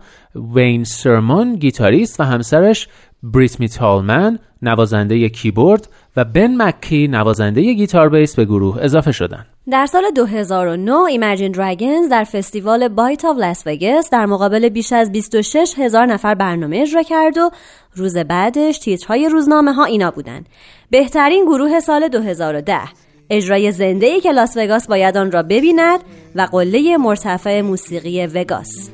وین 0.55 0.83
سرمون 0.83 1.55
گیتاریست 1.55 2.19
و 2.19 2.23
همسرش 2.23 2.87
بریتنی 3.23 3.69
تالمن 3.69 4.39
نوازنده 4.61 5.29
کیبورد 5.29 5.89
و 6.17 6.23
بن 6.23 6.55
مکی 6.61 7.07
نوازنده 7.07 7.73
گیتار 7.73 8.09
بیس 8.09 8.35
به 8.35 8.45
گروه 8.45 8.77
اضافه 8.81 9.11
شدن. 9.11 9.45
در 9.71 9.85
سال 9.85 10.03
2009 10.15 10.91
ایمجین 10.91 11.51
دراگونز 11.51 12.09
در 12.09 12.23
فستیوال 12.23 12.87
Bite 12.87 13.25
of 13.25 13.37
Las 13.37 13.63
Vegas 13.67 14.09
در 14.09 14.25
مقابل 14.25 14.69
بیش 14.69 14.93
از 14.93 15.11
26 15.11 15.73
هزار 15.77 16.05
نفر 16.05 16.35
برنامه 16.35 16.77
اجرا 16.77 17.03
کرد 17.03 17.37
و 17.37 17.49
روز 17.95 18.17
بعدش 18.17 18.79
تیترهای 18.79 19.29
روزنامه 19.29 19.73
ها 19.73 19.83
اینا 19.83 20.11
بودن. 20.11 20.43
بهترین 20.89 21.45
گروه 21.45 21.79
سال 21.79 22.07
2010 22.07 22.79
اجرای 23.29 23.71
زنده 23.71 24.07
ای 24.07 24.21
که 24.21 24.31
لاس 24.31 24.57
وگاس 24.57 24.87
باید 24.87 25.17
آن 25.17 25.31
را 25.31 25.43
ببیند 25.43 25.99
و 26.35 26.41
قله 26.41 26.97
مرتفع 26.97 27.61
موسیقی 27.61 28.25
وگاس. 28.25 28.89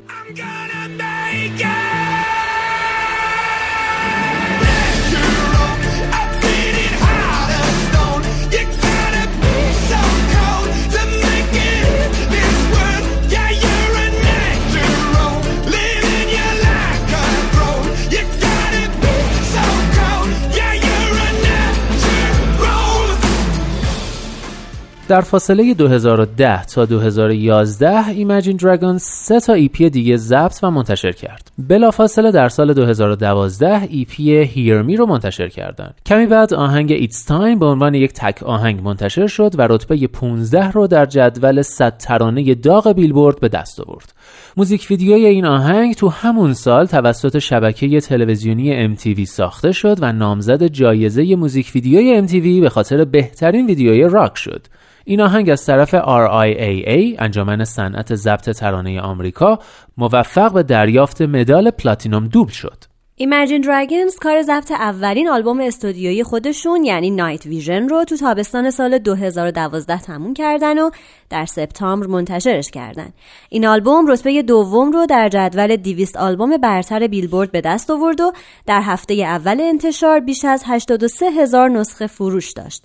در 25.12 25.22
فاصله 25.22 25.74
2010 25.74 26.66
تا 26.66 26.86
2011 26.86 28.08
ایمجین 28.08 28.58
دراگونز 28.58 29.04
سه 29.04 29.40
تا 29.40 29.54
EP 29.54 29.90
دیگه 29.90 30.18
ضبط 30.18 30.60
و 30.64 30.72
منتشر 30.72 31.12
کرد. 31.12 31.52
بلافاصله 31.58 32.32
در 32.32 32.50
سال 32.50 32.74
2012 32.74 33.88
EP 33.90 34.38
Hear 34.38 34.78
Me 34.78 34.98
رو 34.98 35.06
منتشر 35.06 35.50
کردند. 35.50 35.96
کمی 36.06 36.26
بعد 36.26 36.54
آهنگ 36.54 36.92
It's 36.92 37.24
Time 37.24 37.60
به 37.60 37.66
عنوان 37.66 37.94
یک 37.94 38.14
تک 38.14 38.44
آهنگ 38.44 38.82
منتشر 38.84 39.28
شد 39.28 39.52
و 39.58 39.68
رتبه 39.70 40.08
15 40.08 40.72
رو 40.72 40.88
در 40.88 41.06
جدول 41.06 41.62
100 41.62 41.98
ترانه 41.98 42.56
داغ 42.56 42.92
بیلبورد 42.92 43.40
به 43.40 43.48
دست 43.48 43.80
آورد. 43.80 44.14
موزیک 44.58 44.88
ویدیوی 44.90 45.26
این 45.26 45.46
آهنگ 45.46 45.96
تو 45.96 46.10
همون 46.10 46.54
سال 46.54 46.86
توسط 46.86 47.38
شبکه 47.38 48.02
تلویزیونی 48.02 48.96
MTV 48.96 49.24
ساخته 49.24 49.72
شد 49.72 49.98
و 50.02 50.14
نامزد 50.14 50.64
جایزه 50.64 51.36
موزیک 51.36 51.72
ویدیوی 51.76 52.28
MTV 52.28 52.62
به 52.62 52.70
خاطر 52.70 53.06
بهترین 53.06 53.66
ویدیوی 53.66 54.04
راک 54.04 54.38
شد. 54.38 54.68
این 55.06 55.22
آهنگ 55.22 55.50
از 55.50 55.66
طرف 55.66 55.96
RIAA 55.96 57.16
انجمن 57.20 57.64
صنعت 57.64 58.16
ضبط 58.16 58.50
ترانه 58.50 59.02
آمریکا 59.02 59.60
موفق 59.98 60.54
به 60.54 60.64
دریافت 60.64 61.22
مدال 61.22 61.72
پلاتینوم 61.72 62.28
دوبل 62.28 62.52
شد. 62.52 62.91
Imagine 63.22 63.62
Dragons 63.64 64.20
کار 64.22 64.42
ضبط 64.42 64.72
اولین 64.72 65.30
آلبوم 65.30 65.60
استودیویی 65.60 66.24
خودشون 66.24 66.84
یعنی 66.84 67.10
نایت 67.10 67.46
ویژن 67.46 67.90
رو 67.90 68.04
تو 68.04 68.18
تابستان 68.18 68.72
سال 68.72 68.98
2012 68.98 70.00
تموم 70.00 70.34
کردن 70.34 70.80
و 70.80 70.90
در 71.30 71.46
سپتامبر 71.46 72.08
منتشرش 72.08 72.72
کردن. 72.72 73.10
این 73.50 73.66
آلبوم 73.66 74.08
رتبه 74.08 74.42
دوم 74.42 74.92
رو 74.92 75.06
در 75.06 75.30
جدول 75.30 75.76
200 75.76 76.18
آلبوم 76.18 76.58
برتر 76.58 77.08
بیلبورد 77.08 77.52
به 77.52 77.62
دست 77.62 77.90
آورد 77.90 78.22
و 78.22 78.32
در 78.66 78.82
هفته 78.82 79.14
اول 79.14 79.62
انتشار 79.62 80.20
بیش 80.20 80.46
از 80.46 80.64
83 80.66 81.26
هزار 81.26 81.70
نسخه 81.70 82.08
فروش 82.08 82.52
داشت. 82.52 82.84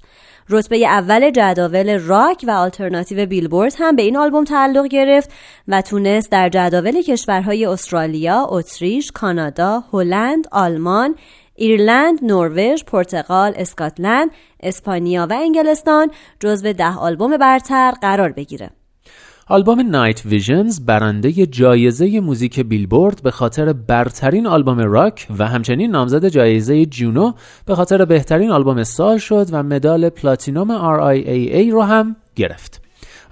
رتبه 0.51 0.87
اول 0.87 1.31
جداول 1.31 1.99
راک 1.99 2.45
و 2.49 2.51
آلترناتیو 2.51 3.27
بیلبورد 3.27 3.75
هم 3.79 3.97
به 3.97 4.03
این 4.03 4.17
آلبوم 4.17 4.45
تعلق 4.45 4.87
گرفت 4.87 5.31
و 5.69 5.83
تونست 5.83 6.31
در 6.31 6.49
جداول 6.49 7.03
کشورهای 7.03 7.67
استرالیا، 7.67 8.47
اتریش، 8.49 9.13
کانادا، 9.13 9.85
هلند، 9.93 10.47
آلمان، 10.53 11.15
ایرلند، 11.55 12.19
نروژ، 12.23 12.85
پرتغال، 12.85 13.53
اسکاتلند، 13.57 14.31
اسپانیا 14.61 15.27
و 15.31 15.33
انگلستان 15.33 16.11
جزو 16.41 16.73
ده 16.73 16.97
آلبوم 16.97 17.37
برتر 17.37 17.91
قرار 17.91 18.33
بگیره. 18.33 18.71
آلبوم 19.49 19.81
Night 19.81 20.27
Visions 20.27 20.81
برنده 20.81 21.47
جایزه 21.47 22.21
موزیک 22.21 22.61
بیلبورد 22.61 23.23
به 23.23 23.31
خاطر 23.31 23.73
برترین 23.73 24.47
آلبوم 24.47 24.81
راک 24.81 25.27
و 25.39 25.47
همچنین 25.47 25.91
نامزد 25.91 26.29
جایزه 26.29 26.87
جونو 26.87 27.33
به 27.67 27.75
خاطر 27.75 28.05
بهترین 28.05 28.51
آلبوم 28.51 28.83
سال 28.83 29.19
شد 29.19 29.47
و 29.53 29.63
مدال 29.63 30.09
پلاتینوم 30.09 30.69
RIAA 30.69 31.73
رو 31.73 31.83
هم 31.83 32.17
گرفت. 32.37 32.83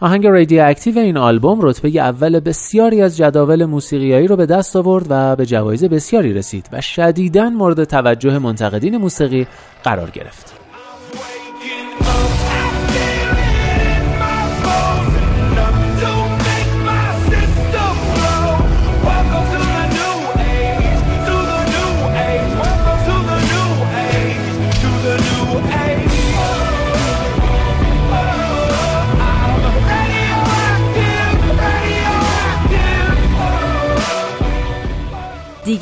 آهنگ 0.01 0.27
رادیو 0.27 0.65
اکتیو 0.65 0.99
این 0.99 1.17
آلبوم 1.17 1.59
رتبه 1.63 1.89
اول 1.89 2.41
بسیاری 2.41 3.03
از 3.03 3.17
جداول 3.17 3.65
موسیقیایی 3.65 4.27
رو 4.27 4.37
به 4.37 4.47
دست 4.47 4.77
آورد 4.77 5.07
و 5.11 5.37
به 5.37 5.47
جوایز 5.47 5.85
بسیاری 5.85 6.33
رسید 6.33 6.69
و 6.73 6.81
شدیداً 6.81 7.51
مورد 7.51 7.85
توجه 7.85 8.39
منتقدین 8.39 8.97
موسیقی 8.97 9.47
قرار 9.85 10.11
گرفت. 10.11 10.64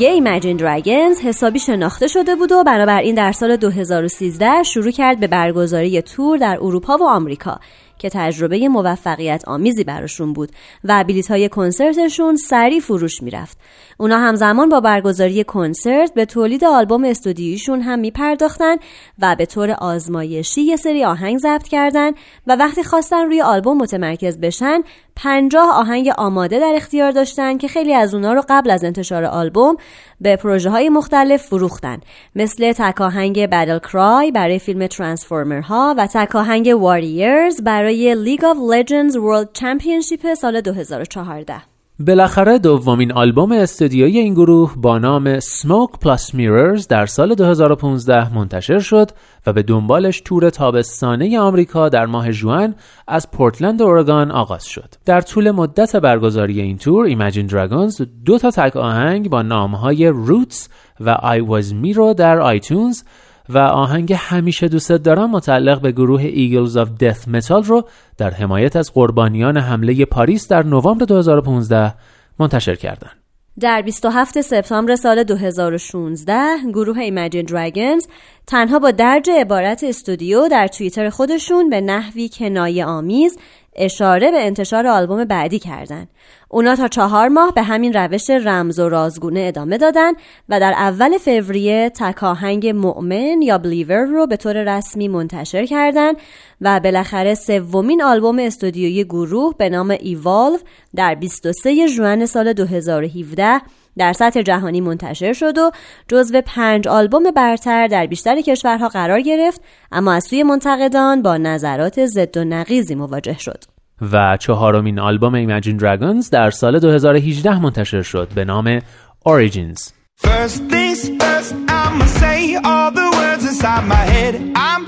دیگه 0.02 0.14
ایمجین 0.14 0.56
دراگنز 0.56 1.20
حسابی 1.20 1.58
شناخته 1.58 2.06
شده 2.06 2.36
بود 2.36 2.52
و 2.52 2.64
بنابراین 2.64 3.14
در 3.14 3.32
سال 3.32 3.56
2013 3.56 4.62
شروع 4.62 4.90
کرد 4.90 5.20
به 5.20 5.26
برگزاری 5.26 6.02
تور 6.02 6.38
در 6.38 6.58
اروپا 6.60 6.96
و 6.96 7.02
آمریکا 7.02 7.60
که 7.98 8.08
تجربه 8.12 8.68
موفقیت 8.68 9.42
آمیزی 9.46 9.84
براشون 9.84 10.32
بود 10.32 10.50
و 10.84 11.04
بلیت 11.04 11.30
های 11.30 11.48
کنسرتشون 11.48 12.36
سریع 12.36 12.80
فروش 12.80 13.22
می‌رفت. 13.22 13.58
اونا 13.98 14.18
همزمان 14.18 14.68
با 14.68 14.80
برگزاری 14.80 15.44
کنسرت 15.44 16.14
به 16.14 16.24
تولید 16.24 16.64
آلبوم 16.64 17.04
استودیویشون 17.04 17.80
هم 17.80 17.98
میپرداختن 17.98 18.76
و 19.18 19.36
به 19.36 19.46
طور 19.46 19.70
آزمایشی 19.70 20.62
یه 20.62 20.76
سری 20.76 21.04
آهنگ 21.04 21.38
ضبط 21.38 21.68
کردن 21.68 22.10
و 22.46 22.56
وقتی 22.56 22.82
خواستن 22.82 23.26
روی 23.26 23.42
آلبوم 23.42 23.78
متمرکز 23.78 24.40
بشن 24.40 24.82
پنجاه 25.16 25.74
آهنگ 25.74 26.08
آماده 26.18 26.60
در 26.60 26.72
اختیار 26.76 27.10
داشتن 27.10 27.58
که 27.58 27.68
خیلی 27.68 27.94
از 27.94 28.14
اونا 28.14 28.32
رو 28.32 28.42
قبل 28.48 28.70
از 28.70 28.84
انتشار 28.84 29.24
آلبوم 29.24 29.76
به 30.20 30.36
پروژه 30.36 30.70
های 30.70 30.88
مختلف 30.88 31.42
فروختن. 31.42 32.00
مثل 32.36 32.72
تک 32.72 33.00
آهنگ 33.00 33.46
Battle 33.46 33.78
Cry 33.78 34.30
برای 34.30 34.58
فیلم 34.58 34.86
ترانسفورمرها 34.86 35.94
و 35.98 36.06
تک 36.06 36.36
آهنگ 36.36 36.74
Warriors 36.78 37.62
برای 37.62 38.14
League 38.14 38.44
of 38.44 38.56
Legends 38.70 39.16
World 39.16 39.48
Championship 39.52 40.34
سال 40.34 40.60
2014 40.60 41.71
بالاخره 41.98 42.58
دومین 42.58 43.12
آلبوم 43.12 43.52
استودیویی 43.52 44.18
این 44.18 44.34
گروه 44.34 44.74
با 44.76 44.98
نام 44.98 45.40
Smoke 45.40 45.92
Plus 46.04 46.34
Mirrors 46.34 46.86
در 46.88 47.06
سال 47.06 47.34
2015 47.34 48.34
منتشر 48.34 48.78
شد 48.78 49.10
و 49.46 49.52
به 49.52 49.62
دنبالش 49.62 50.20
تور 50.20 50.50
تابستانه 50.50 51.40
آمریکا 51.40 51.88
در 51.88 52.06
ماه 52.06 52.32
جون 52.32 52.74
از 53.08 53.30
پورتلند 53.30 53.82
اورگان 53.82 54.30
آغاز 54.30 54.64
شد. 54.64 54.94
در 55.04 55.20
طول 55.20 55.50
مدت 55.50 55.96
برگزاری 55.96 56.60
این 56.60 56.78
تور 56.78 57.08
Imagine 57.10 57.50
Dragons 57.50 58.06
دو 58.24 58.38
تا 58.38 58.50
تک 58.50 58.76
آهنگ 58.76 59.30
با 59.30 59.42
نامهای 59.42 60.12
Roots 60.12 60.68
و 61.00 61.14
I 61.14 61.40
Was 61.40 61.66
Me 61.84 61.96
رو 61.96 62.14
در 62.14 62.40
آیتونز 62.40 63.02
و 63.48 63.58
آهنگ 63.58 64.12
همیشه 64.12 64.68
دوست 64.68 64.92
دارم 64.92 65.30
متعلق 65.30 65.80
به 65.80 65.92
گروه 65.92 66.30
Eagles 66.30 66.74
of 66.74 66.88
Death 67.02 67.28
Metal 67.34 67.66
رو 67.66 67.88
در 68.18 68.30
حمایت 68.30 68.76
از 68.76 68.92
قربانیان 68.94 69.56
حمله 69.56 70.04
پاریس 70.04 70.48
در 70.48 70.62
نوامبر 70.62 71.04
2015 71.04 71.94
منتشر 72.38 72.74
کردند. 72.74 73.22
در 73.60 73.82
27 73.82 74.40
سپتامبر 74.40 74.96
سال 74.96 75.24
2016 75.24 76.42
گروه 76.72 77.08
Imagine 77.08 77.46
Dragons 77.46 78.08
تنها 78.46 78.78
با 78.78 78.90
درج 78.90 79.30
عبارت 79.30 79.84
استودیو 79.84 80.48
در 80.48 80.66
توییتر 80.66 81.10
خودشون 81.10 81.70
به 81.70 81.80
نحوی 81.80 82.28
کنایه 82.28 82.84
آمیز 82.84 83.38
اشاره 83.76 84.30
به 84.30 84.46
انتشار 84.46 84.86
آلبوم 84.86 85.24
بعدی 85.24 85.58
کردند. 85.58 86.08
اونا 86.48 86.76
تا 86.76 86.88
چهار 86.88 87.28
ماه 87.28 87.54
به 87.54 87.62
همین 87.62 87.92
روش 87.92 88.30
رمز 88.30 88.78
و 88.78 88.88
رازگونه 88.88 89.40
ادامه 89.40 89.78
دادن 89.78 90.12
و 90.48 90.60
در 90.60 90.72
اول 90.72 91.18
فوریه 91.18 91.90
تکاهنگ 91.90 92.66
مؤمن 92.66 93.42
یا 93.42 93.58
بلیور 93.58 94.04
رو 94.04 94.26
به 94.26 94.36
طور 94.36 94.76
رسمی 94.76 95.08
منتشر 95.08 95.66
کردند 95.66 96.16
و 96.60 96.80
بالاخره 96.80 97.34
سومین 97.34 98.02
آلبوم 98.02 98.38
استودیویی 98.38 99.04
گروه 99.04 99.54
به 99.58 99.68
نام 99.68 99.90
ایوالو 99.90 100.58
در 100.96 101.14
23 101.14 101.86
ژوئن 101.86 102.26
سال 102.26 102.52
2017 102.52 103.60
در 103.98 104.12
سطح 104.12 104.42
جهانی 104.42 104.80
منتشر 104.80 105.32
شد 105.32 105.58
و 105.58 105.70
جزو 106.08 106.40
پنج 106.46 106.88
آلبوم 106.88 107.30
برتر 107.30 107.86
در 107.86 108.06
بیشتر 108.06 108.40
کشورها 108.40 108.88
قرار 108.88 109.20
گرفت 109.20 109.60
اما 109.92 110.12
از 110.12 110.24
سوی 110.24 110.42
منتقدان 110.42 111.22
با 111.22 111.36
نظرات 111.36 112.06
ضد 112.06 112.36
و 112.36 112.44
نقیزی 112.44 112.94
مواجه 112.94 113.38
شد 113.38 113.64
و 114.12 114.36
چهارمین 114.36 114.98
آلبوم 114.98 115.60
Imagine 115.60 115.80
Dragons 115.80 116.30
در 116.30 116.50
سال 116.50 116.78
2018 116.78 117.58
منتشر 117.58 118.02
شد 118.02 118.28
به 118.34 118.44
نام 118.44 118.80
Origins 119.28 119.92
First 120.16 120.58
things 120.70 121.08
first, 121.20 121.52
I'ma 121.68 122.06
say 122.06 122.54
all 122.56 122.90
the 122.92 123.10
words 123.18 123.44
inside 123.44 123.84
my 123.88 124.04
head. 124.14 124.34
I'm 124.54 124.81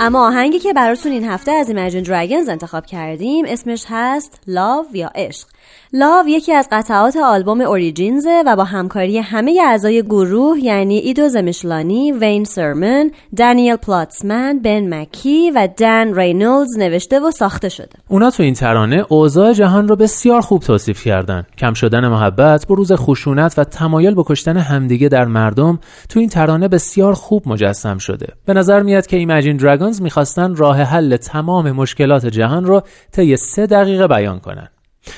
اما 0.00 0.26
آهنگی 0.26 0.58
که 0.58 0.72
براتون 0.72 1.12
این 1.12 1.24
هفته 1.24 1.52
از 1.52 1.70
Imagine 1.70 2.06
Dragons 2.06 2.48
انتخاب 2.48 2.86
کردیم 2.86 3.44
اسمش 3.48 3.84
هست 3.88 4.40
Love 4.46 4.94
یا 4.94 5.10
عشق 5.14 5.48
لاو 5.92 6.28
یکی 6.28 6.52
از 6.52 6.68
قطعات 6.72 7.16
آلبوم 7.16 7.60
اوریجینزه 7.60 8.42
و 8.46 8.56
با 8.56 8.64
همکاری 8.64 9.18
همه 9.18 9.60
اعضای 9.66 10.02
گروه 10.02 10.58
یعنی 10.58 10.98
ایدو 10.98 11.28
زمشلانی، 11.28 12.12
وین 12.12 12.44
سرمن، 12.44 13.10
دانیل 13.36 13.76
پلاتسمن، 13.76 14.58
بن 14.58 14.94
مکی 14.94 15.50
و 15.50 15.68
دن 15.76 16.18
رینولدز 16.20 16.78
نوشته 16.78 17.20
و 17.20 17.30
ساخته 17.30 17.68
شده. 17.68 17.88
اونا 18.08 18.30
تو 18.30 18.42
این 18.42 18.54
ترانه 18.54 19.04
اوضاع 19.08 19.52
جهان 19.52 19.88
رو 19.88 19.96
بسیار 19.96 20.40
خوب 20.40 20.62
توصیف 20.62 21.04
کردن. 21.04 21.46
کم 21.58 21.72
شدن 21.72 22.08
محبت، 22.08 22.66
بروز 22.66 22.92
خشونت 22.92 23.58
و 23.58 23.64
تمایل 23.64 24.14
به 24.14 24.22
کشتن 24.26 24.56
همدیگه 24.56 25.08
در 25.08 25.24
مردم 25.24 25.78
تو 26.08 26.20
این 26.20 26.28
ترانه 26.28 26.68
بسیار 26.68 27.14
خوب 27.14 27.42
مجسم 27.46 27.98
شده. 27.98 28.26
به 28.46 28.54
نظر 28.54 28.82
میاد 28.82 29.06
که 29.06 29.16
ایمجین 29.16 29.56
دراگونز 29.56 30.02
می‌خواستن 30.02 30.56
راه 30.56 30.82
حل 30.82 31.16
تمام 31.16 31.72
مشکلات 31.72 32.26
جهان 32.26 32.64
رو 32.64 32.82
طی 33.12 33.36
سه 33.36 33.66
دقیقه 33.66 34.06
بیان 34.06 34.38
کنن. 34.38 34.68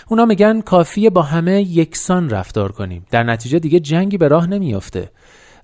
اونا 0.09 0.25
میگن 0.25 0.61
کافیه 0.61 1.11
با 1.11 1.23
همه 1.23 1.63
یکسان 1.63 2.31
رفتار 2.31 2.73
کنیم. 2.73 3.07
در 3.11 3.23
نتیجه 3.23 3.59
دیگه 3.59 3.81
جنگی 3.81 4.19
به 4.19 4.29
راه 4.29 4.47
نمیافته. 4.47 5.11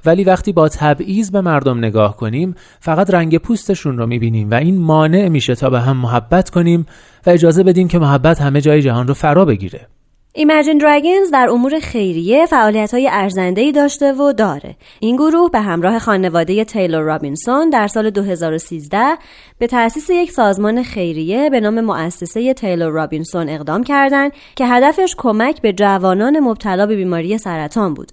ولی 0.06 0.24
وقتی 0.24 0.52
با 0.52 0.68
تبعیض 0.68 1.30
به 1.30 1.40
مردم 1.40 1.78
نگاه 1.78 2.16
کنیم 2.16 2.54
فقط 2.80 3.10
رنگ 3.10 3.38
پوستشون 3.38 3.98
رو 3.98 4.06
می‌بینیم 4.06 4.50
و 4.50 4.54
این 4.54 4.78
مانع 4.78 5.28
میشه 5.28 5.54
تا 5.54 5.70
به 5.70 5.80
هم 5.80 5.96
محبت 5.96 6.50
کنیم 6.50 6.86
و 7.26 7.30
اجازه 7.30 7.62
بدیم 7.62 7.88
که 7.88 7.98
محبت 7.98 8.40
همه 8.40 8.60
جای 8.60 8.82
جهان 8.82 9.08
رو 9.08 9.14
فرا 9.14 9.44
بگیره. 9.44 9.88
Imagine 10.38 10.78
Dragons 10.80 11.30
در 11.32 11.50
امور 11.50 11.78
خیریه 11.78 12.46
فعالیت 12.46 12.94
های 12.94 13.08
ارزنده 13.12 13.72
داشته 13.72 14.12
و 14.12 14.32
داره. 14.32 14.76
این 15.00 15.16
گروه 15.16 15.50
به 15.50 15.60
همراه 15.60 15.98
خانواده 15.98 16.64
تیلور 16.64 17.00
رابینسون 17.00 17.70
در 17.70 17.86
سال 17.86 18.10
2013 18.10 18.98
به 19.58 19.66
تأسیس 19.66 20.10
یک 20.10 20.30
سازمان 20.30 20.82
خیریه 20.82 21.50
به 21.50 21.60
نام 21.60 21.80
مؤسسه 21.80 22.54
تیلور 22.54 22.90
رابینسون 22.90 23.48
اقدام 23.48 23.84
کردند 23.84 24.32
که 24.56 24.66
هدفش 24.66 25.14
کمک 25.18 25.62
به 25.62 25.72
جوانان 25.72 26.40
مبتلا 26.40 26.86
به 26.86 26.96
بیماری 26.96 27.38
سرطان 27.38 27.94
بود. 27.94 28.12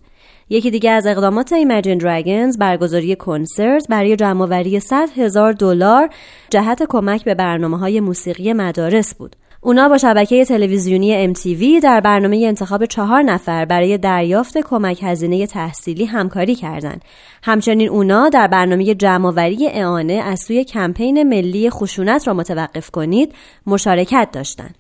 یکی 0.50 0.72
دیگه 0.72 0.92
از 0.92 1.08
اقدامات 1.08 1.54
Imagine 1.54 2.02
Dragons 2.02 2.58
برگزاری 2.60 3.16
کنسرت 3.16 3.88
برای 3.90 4.16
جمعآوری 4.16 4.80
100 4.80 5.10
هزار 5.18 5.54
دلار 5.54 6.10
جهت 6.50 6.84
کمک 6.84 7.24
به 7.24 7.36
برنامه 7.36 7.78
های 7.78 8.00
موسیقی 8.00 8.54
مدارس 8.54 9.16
بود. 9.16 9.36
اونا 9.66 9.90
با 9.90 9.98
شبکه 9.98 10.46
تلویزیونی 10.46 11.34
MTV 11.34 11.84
در 11.84 12.02
برنامه 12.02 12.44
انتخاب 12.48 12.86
چهار 12.86 13.22
نفر 13.22 13.66
برای 13.66 13.98
دریافت 13.98 14.58
کمک 14.58 15.00
هزینه 15.04 15.48
تحصیلی 15.48 16.06
همکاری 16.06 16.56
کردند. 16.56 17.02
همچنین 17.44 17.90
اونا 17.90 18.30
در 18.30 18.48
برنامه 18.48 18.96
جمعآوری 18.96 19.68
اعانه 19.68 20.14
از 20.14 20.40
سوی 20.40 20.64
کمپین 20.64 21.24
ملی 21.24 21.70
خشونت 21.70 22.28
را 22.28 22.34
متوقف 22.34 22.90
کنید 22.90 23.34
مشارکت 23.68 24.30
داشتند. 24.32 24.76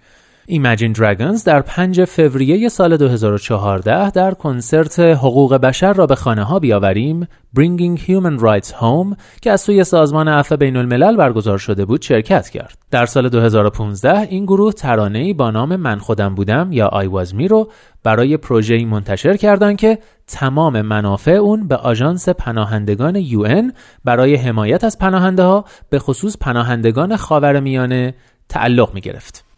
Imagine 0.50 0.94
Dragons 0.98 1.44
در 1.46 1.62
5 1.62 2.04
فوریه 2.04 2.70
سال 2.70 2.98
2014 2.98 4.10
در 4.10 4.34
کنسرت 4.34 5.00
حقوق 5.00 5.56
بشر 5.56 5.94
را 5.94 6.08
به 6.08 6.16
خانه 6.16 6.44
ها 6.44 6.60
بیاوریم 6.60 7.28
Bringing 7.60 8.00
Human 8.00 8.40
Rights 8.40 8.70
Home 8.70 9.18
که 9.42 9.52
از 9.52 9.62
سوی 9.62 9.84
سازمان 9.84 10.28
عفو 10.28 10.58
بین 10.58 10.78
الملل 10.78 11.16
برگزار 11.16 11.58
شده 11.58 11.86
بود 11.86 12.02
شرکت 12.02 12.50
کرد. 12.50 12.78
در 12.92 13.06
سال 13.06 13.30
2015 13.30 14.20
این 14.20 14.46
گروه 14.46 14.74
ترانه‌ای 14.74 15.34
با 15.34 15.52
نام 15.52 15.76
من 15.76 16.00
خودم 16.00 16.36
بودم 16.36 16.72
یا 16.72 16.90
I 16.90 17.06
Was 17.06 17.30
Me 17.30 17.48
رو 17.48 17.72
برای 18.04 18.38
پروژه‌ای 18.38 18.86
منتشر 18.86 19.38
کردند 19.38 19.78
که 19.78 20.00
تمام 20.28 20.82
منافع 20.82 21.32
اون 21.32 21.68
به 21.68 21.76
آژانس 21.76 22.30
پناهندگان 22.30 23.24
UN 23.24 23.74
برای 24.06 24.36
حمایت 24.36 24.84
از 24.84 25.00
پناهنده 25.00 25.44
ها 25.44 25.66
به 25.90 26.00
خصوص 26.00 26.38
پناهندگان 26.38 27.16
خاورمیانه 27.16 28.14
تعلق 28.50 28.94
می 28.94 29.02
گرفت. 29.02 29.53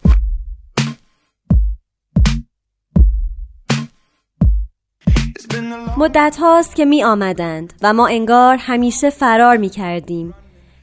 مدت 5.98 6.38
هاست 6.40 6.76
که 6.76 6.86
می 6.86 7.04
آمدند 7.04 7.74
و 7.82 7.94
ما 7.94 8.08
انگار 8.08 8.58
همیشه 8.58 9.10
فرار 9.10 9.58
می 9.58 9.70
کردیم. 9.70 10.34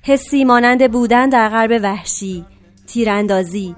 حسی 0.02 0.44
مانند 0.44 0.92
بودن 0.92 1.28
در 1.28 1.48
غرب 1.48 1.80
وحشی 1.82 2.44
تیراندازی. 2.86 3.74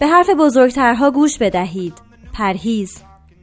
به 0.00 0.06
حرف 0.06 0.30
بزرگترها 0.30 1.10
گوش 1.10 1.38
بدهید. 1.38 1.94
پرهیز. 2.34 2.98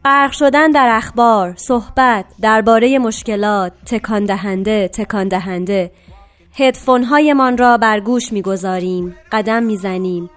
غرق 0.06 0.32
شدن 0.32 0.72
در 0.72 0.90
اخبار 0.92 1.54
صحبت 1.58 2.26
درباره 2.42 3.00
مشکلات 3.00 3.74
تکان 3.86 4.26
دهنده 4.26 4.88
تکان 4.88 5.28
دهنده 5.28 5.92
هدفون 6.58 7.04
هایمان 7.04 7.58
را 7.58 7.78
بر 7.78 8.00
گوش 8.00 8.34
می‌گذاریم 8.34 9.16
قدم 9.32 9.64
می‌زنیم 9.64 10.30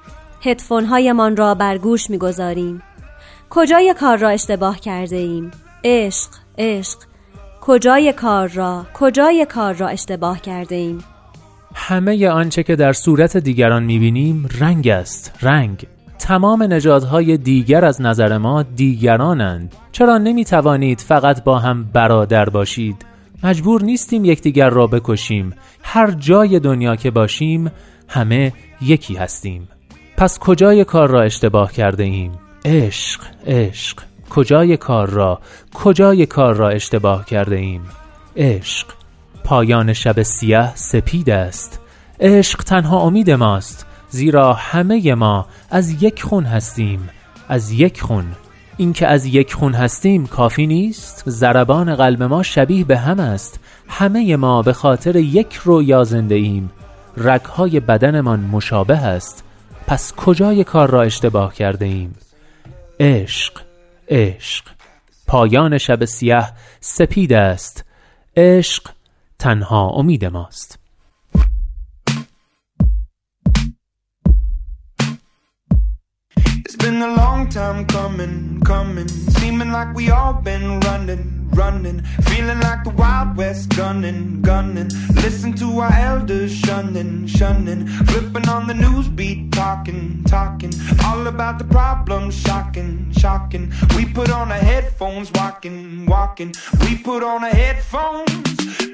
هدفون 0.43 0.85
هایمان 0.85 1.37
را 1.37 1.55
بر 1.55 1.79
گوش 1.79 2.11
می‌گذاریم 2.11 2.83
کجای 3.51 3.95
کار 4.01 4.17
را 4.17 4.29
اشتباه 4.29 4.81
کرده 4.81 5.17
ایم؟ 5.17 5.51
عشق 5.85 6.31
عشق. 6.59 6.99
کجای 7.61 8.13
کار 8.13 8.49
را 8.49 8.87
کجای 8.95 9.47
کار 9.51 9.75
را 9.75 9.89
اشتباه 9.89 10.41
کرده 10.41 10.75
ایم؟ 10.75 10.99
همه 11.75 12.29
آنچه 12.29 12.63
که 12.63 12.77
در 12.77 12.93
صورت 12.93 13.37
دیگران 13.37 13.83
می‌بینیم 13.83 14.49
رنگ 14.61 14.89
است 14.89 15.39
رنگ. 15.43 15.87
تمام 16.19 16.63
نژادهای 16.63 17.37
دیگر 17.37 17.85
از 17.85 18.03
نظر 18.03 18.39
ما 18.39 18.63
دیگرانند. 18.63 19.75
چرا 19.93 20.19
نمی‌توانید 20.19 21.01
فقط 21.01 21.45
با 21.45 21.59
هم 21.59 21.85
برادر 21.93 22.49
باشید؟ 22.49 23.07
مجبور 23.43 23.83
نیستیم 23.83 24.25
یکدیگر 24.25 24.71
را 24.71 24.87
بکشیم. 24.87 25.55
هر 25.83 26.11
جای 26.11 26.61
دنیا 26.61 26.97
که 26.97 27.11
باشیم 27.11 27.71
همه 28.09 28.53
یکی 28.83 29.15
هستیم. 29.15 29.69
پس 30.17 30.39
کجای 30.39 30.85
کار 30.85 31.11
را 31.11 31.23
اشتباه 31.23 31.73
کرده 31.73 32.03
ایم؟ 32.03 32.33
عشق 32.65 33.21
عشق. 33.47 34.08
کجای 34.31 34.77
کار 34.77 35.11
را 35.11 35.41
کجای 35.75 36.27
کار 36.27 36.55
را 36.55 36.69
اشتباه 36.69 37.25
کرده 37.25 37.57
ایم؟ 37.57 37.83
عشق. 38.37 38.87
پایان 39.45 39.93
شب 39.93 40.23
سیاه 40.23 40.73
سپید 40.77 41.31
است. 41.31 41.81
عشق 42.21 42.63
تنها 42.63 43.01
امید 43.01 43.31
ماست 43.31 43.87
زیرا 44.11 44.53
همه 44.53 45.15
ما 45.15 45.47
از 45.71 46.03
یک 46.03 46.23
خون 46.23 46.45
هستیم. 46.45 47.09
از 47.49 47.71
یک 47.73 48.01
خون. 48.01 48.25
اینکه 48.77 49.07
از 49.07 49.27
یک 49.27 49.55
خون 49.55 49.75
هستیم 49.75 50.27
کافی 50.27 50.67
نیست. 50.67 51.23
ضربان 51.29 51.95
قلب 51.95 52.23
ما 52.23 52.43
شبیه 52.43 52.85
به 52.85 52.99
هم 52.99 53.21
است. 53.21 53.61
همه 53.89 54.37
ما 54.37 54.63
به 54.63 54.73
خاطر 54.73 55.17
یک 55.17 55.55
رویا 55.55 56.05
زنده 56.05 56.35
ایم. 56.35 56.71
رگهای 57.17 57.81
بدنمان 57.81 58.41
مشابه 58.41 58.97
است. 58.97 59.45
پس 59.87 60.15
کجای 60.15 60.65
کار 60.65 60.91
را 60.91 61.03
اشتباه 61.03 61.55
کرده 61.55 61.85
ایم؟ 61.85 62.15
عشق. 63.01 63.68
عشق 64.11 64.65
پایان 65.27 65.79
شب 65.79 66.05
سیاه 66.05 66.53
سپید 66.81 67.33
است 67.33 67.85
عشق 68.37 68.91
تنها 69.39 69.89
امید 69.89 70.25
ماست 70.25 70.79
been 76.79 77.03
a 77.03 77.15
long 77.17 77.49
time 77.49 77.85
coming, 77.87 78.61
coming. 78.65 79.09
Seeming 79.09 79.71
like 79.71 79.95
we 79.95 80.11
all 80.11 80.33
been 80.33 80.81
running, 80.81 81.49
running. 81.51 82.03
Feeling 82.31 82.61
like 82.61 82.85
the 82.85 82.91
Wild 82.91 83.37
West 83.37 83.77
gunning, 83.77 84.41
gunning. 84.43 84.89
Listen 85.25 85.53
to 85.55 85.81
our 85.81 85.93
elders 85.93 86.53
shunning, 86.55 87.27
shunning. 87.27 87.87
Flipping 87.87 88.49
on 88.49 88.67
the 88.69 88.75
news 88.75 89.09
beat, 89.09 89.53
talking, 89.53 90.25
talking. 90.25 90.73
All 91.05 91.27
about 91.27 91.59
the 91.59 91.65
problems, 91.65 92.41
shocking. 92.41 92.68
Walking, 95.09 96.05
walking. 96.05 96.53
We 96.83 96.99
put 96.99 97.23
on 97.23 97.43
our 97.43 97.49
headphones. 97.49 98.29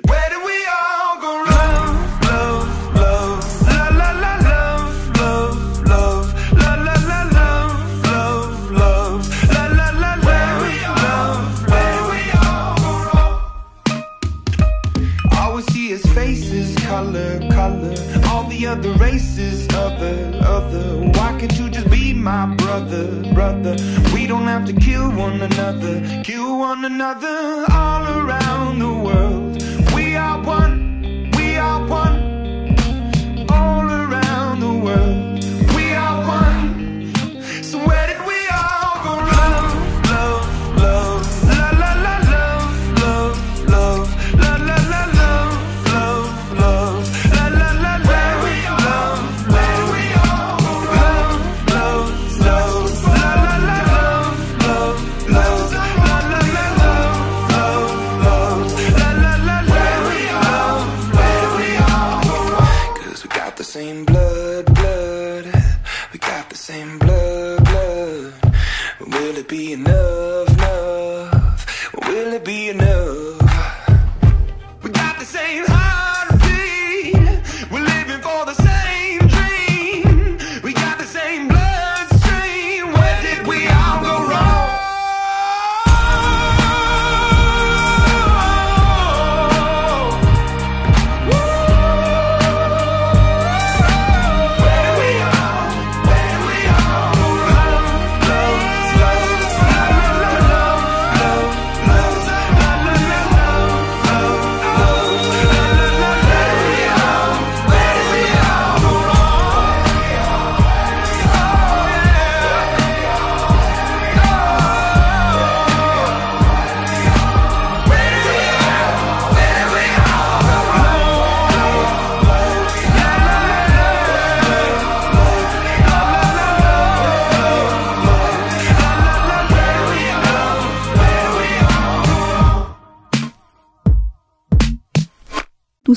Where 0.07 0.31
do 0.31 0.45
we 0.45 0.65
all 0.79 1.21
go? 1.21 1.43
Love, 1.51 2.23
love, 2.23 2.95
love. 2.95 3.63
La 3.67 3.89
la 3.89 4.13
la 4.13 4.37
love, 4.49 5.11
love, 5.19 5.83
love. 5.89 6.33
La 6.53 6.75
la 6.77 6.95
la 7.11 7.23
love, 7.39 8.05
love, 8.05 8.71
love. 8.71 9.27
La 9.55 9.67
la 9.67 9.91
la 9.91 10.15
Where 10.25 10.61
we 10.63 10.85
all 12.47 12.77
go 12.79 12.93
wrong? 13.11 13.41
See 15.63 15.97
faces, 15.97 16.77
color, 16.87 17.41
color. 17.51 17.95
All 18.29 18.45
the 18.45 18.69
other 18.69 18.93
races, 18.93 19.67
other, 19.75 20.39
other. 20.45 20.97
Why 21.19 21.37
can't 21.41 21.59
you 21.59 21.69
just 21.69 21.91
my 22.25 22.47
brother, 22.57 23.23
brother? 23.35 23.77
We 24.15 24.27
don't 24.27 24.45
have 24.45 24.65
to 24.65 24.73
kill 24.73 25.11
one 25.13 25.43
another, 25.43 26.23
kill 26.25 26.59
one 26.59 26.83
another 26.87 27.67
all 27.71 28.19
around 28.19 28.79
the 28.79 28.95
world. 29.07 29.63
We 29.95 30.17
are 30.17 30.43
one, 30.43 31.31
we 31.37 31.57
are 31.59 31.87
one. 31.87 32.34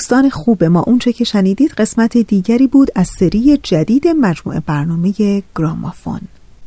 دوستان 0.08 0.30
خوب 0.30 0.64
ما 0.64 0.82
اونچه 0.82 1.14
که 1.14 1.24
شنیدید 1.24 1.72
قسمت 1.72 2.18
دیگری 2.18 2.68
بود 2.68 2.92
از 2.96 3.08
سری 3.20 3.58
جدید 3.64 4.08
مجموعه 4.08 4.60
برنامه 4.60 5.14
گرامافون. 5.56 6.20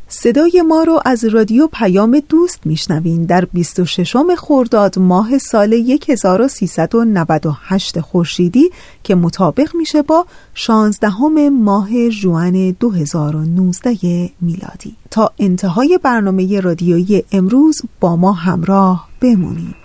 صدای 0.08 0.62
ما 0.68 0.82
رو 0.82 1.00
از 1.04 1.24
رادیو 1.24 1.66
پیام 1.72 2.22
دوست 2.28 2.60
میشنوین. 2.64 3.24
در 3.24 3.44
26 3.44 4.16
خرداد 4.38 4.98
ماه 4.98 5.38
سال 5.38 5.72
1398 6.08 8.00
خورشیدی 8.00 8.70
که 9.04 9.14
مطابق 9.14 9.76
میشه 9.76 10.02
با 10.02 10.26
16 10.54 11.08
ماه 11.48 12.10
ژوئن 12.10 12.70
2019 12.70 14.30
میلادی. 14.40 14.96
تا 15.10 15.32
انتهای 15.38 15.98
برنامه 16.02 16.60
رادیویی 16.60 17.24
امروز 17.32 17.82
با 18.00 18.16
ما 18.16 18.32
همراه 18.32 19.08
بمونید. 19.20 19.79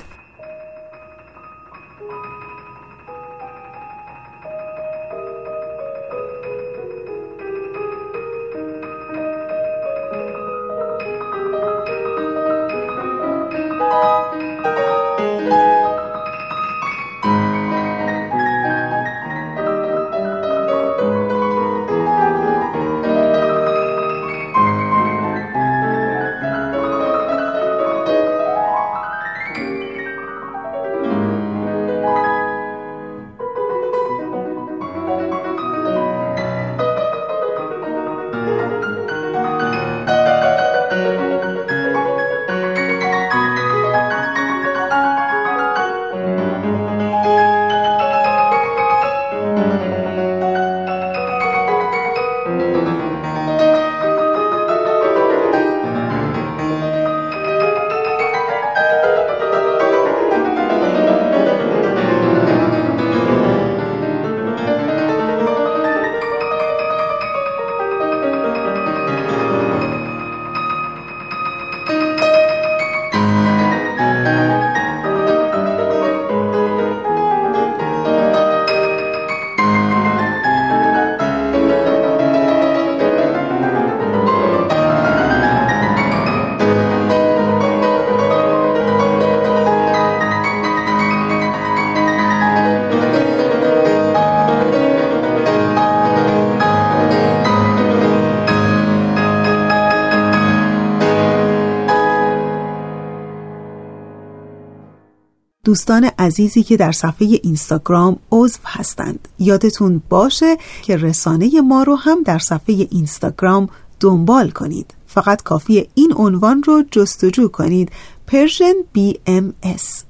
دوستان 105.76 106.10
عزیزی 106.20 106.64
که 106.64 106.78
در 106.78 106.92
صفحه 106.92 107.40
اینستاگرام 107.44 108.18
عضو 108.32 108.60
هستند. 108.66 109.28
یادتون 109.40 110.02
باشه 110.10 110.58
که 110.84 110.98
رسانه 110.98 111.62
ما 111.62 111.84
رو 111.84 111.96
هم 111.96 112.24
در 112.24 112.40
صفحه 112.40 112.88
اینستاگرام 112.92 113.70
دنبال 114.00 114.50
کنید. 114.50 114.94
فقط 115.08 115.44
کافی 115.44 115.88
این 115.94 116.14
عنوان 116.16 116.64
رو 116.64 116.84
جستجو 116.92 117.48
کنید. 117.48 117.92
Persian 118.32 118.98
BMS 118.98 120.04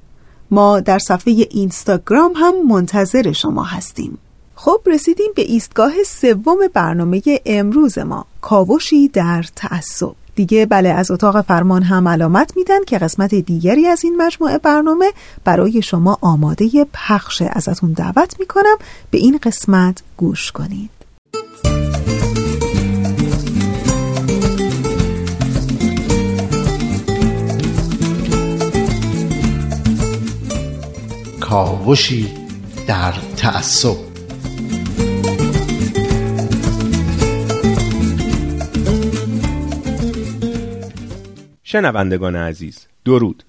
ما 0.50 0.80
در 0.80 0.98
صفحه 0.98 1.34
اینستاگرام 1.50 2.32
هم 2.36 2.66
منتظر 2.68 3.32
شما 3.32 3.62
هستیم. 3.62 4.18
خب 4.54 4.80
رسیدیم 4.86 5.32
به 5.36 5.42
ایستگاه 5.42 5.92
سوم 6.06 6.58
برنامه 6.74 7.22
امروز 7.46 7.98
ما. 7.98 8.26
کاوشی 8.40 9.08
در 9.08 9.44
تعصب. 9.56 10.14
دیگه 10.36 10.66
بله 10.66 10.88
از 10.88 11.10
اتاق 11.10 11.40
فرمان 11.40 11.82
هم 11.82 12.08
علامت 12.08 12.52
میدن 12.56 12.84
که 12.84 12.98
قسمت 12.98 13.34
دیگری 13.34 13.86
از 13.86 14.04
این 14.04 14.16
مجموعه 14.16 14.58
برنامه 14.58 15.12
برای 15.44 15.82
شما 15.82 16.18
آماده 16.20 16.86
پخش 16.92 17.42
ازتون 17.42 17.92
دعوت 17.92 18.40
می‌کنم. 18.40 18.76
به 19.10 19.18
این 19.18 19.38
قسمت 19.42 20.02
گوش 20.16 20.52
کنید. 20.52 20.90
کاوشی 31.40 32.28
در 32.86 33.14
تعصب. 33.36 34.15
شنوندگان 41.76 42.36
عزیز 42.36 42.86
درود. 43.04 43.42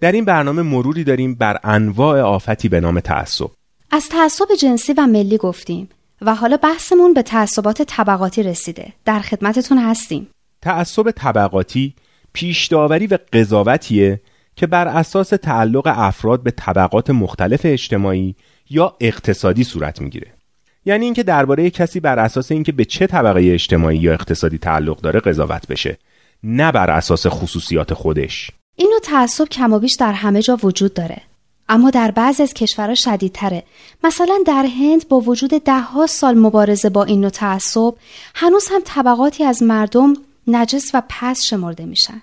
در 0.00 0.12
این 0.12 0.24
برنامه 0.24 0.62
مروری 0.62 1.04
داریم 1.04 1.34
بر 1.34 1.58
انواع 1.64 2.20
آفتی 2.20 2.68
به 2.68 2.80
نام 2.80 3.00
تعصب. 3.00 3.50
از 3.90 4.08
تعصب 4.08 4.44
جنسی 4.58 4.92
و 4.92 5.06
ملی 5.06 5.38
گفتیم 5.38 5.88
و 6.22 6.34
حالا 6.34 6.56
بحثمون 6.56 7.14
به 7.14 7.22
تعصبات 7.22 7.82
طبقاتی 7.82 8.42
رسیده. 8.42 8.92
در 9.04 9.20
خدمتتون 9.20 9.78
هستیم. 9.78 10.26
تعصب 10.62 11.10
طبقاتی 11.10 11.94
پیش 12.32 12.66
داوری 12.66 13.06
و 13.06 13.18
قضاوتیه 13.32 14.20
که 14.56 14.66
بر 14.66 14.88
اساس 14.88 15.28
تعلق 15.28 15.92
افراد 15.94 16.42
به 16.42 16.50
طبقات 16.50 17.10
مختلف 17.10 17.60
اجتماعی 17.64 18.34
یا 18.70 18.96
اقتصادی 19.00 19.64
صورت 19.64 20.00
می‌گیره. 20.00 20.32
یعنی 20.84 21.04
اینکه 21.04 21.22
درباره 21.22 21.70
کسی 21.70 22.00
بر 22.00 22.18
اساس 22.18 22.52
اینکه 22.52 22.72
به 22.72 22.84
چه 22.84 23.06
طبقه 23.06 23.40
اجتماعی 23.52 23.98
یا 23.98 24.12
اقتصادی 24.12 24.58
تعلق 24.58 25.00
داره 25.00 25.20
قضاوت 25.20 25.66
بشه. 25.66 25.98
نه 26.44 26.72
بر 26.72 26.90
اساس 26.90 27.26
خصوصیات 27.26 27.94
خودش. 27.94 28.50
این 28.76 28.88
نوع 28.90 29.00
تعصب 29.00 29.48
کمابیش 29.48 29.94
در 29.94 30.12
همه 30.12 30.42
جا 30.42 30.58
وجود 30.62 30.94
داره. 30.94 31.22
اما 31.68 31.90
در 31.90 32.10
بعضی 32.10 32.42
از 32.42 32.54
کشورها 32.54 32.94
شدیدتره. 32.94 33.62
مثلا 34.04 34.38
در 34.46 34.66
هند 34.66 35.08
با 35.08 35.20
وجود 35.20 35.50
دهها 35.50 36.06
سال 36.06 36.38
مبارزه 36.38 36.88
با 36.88 37.04
این 37.04 37.20
نوع 37.20 37.30
تعصب 37.30 37.94
هنوز 38.34 38.68
هم 38.70 38.80
طبقاتی 38.84 39.44
از 39.44 39.62
مردم 39.62 40.14
نجس 40.46 40.90
و 40.94 41.02
پس 41.08 41.42
شمرده 41.42 41.84
میشن. 41.84 42.22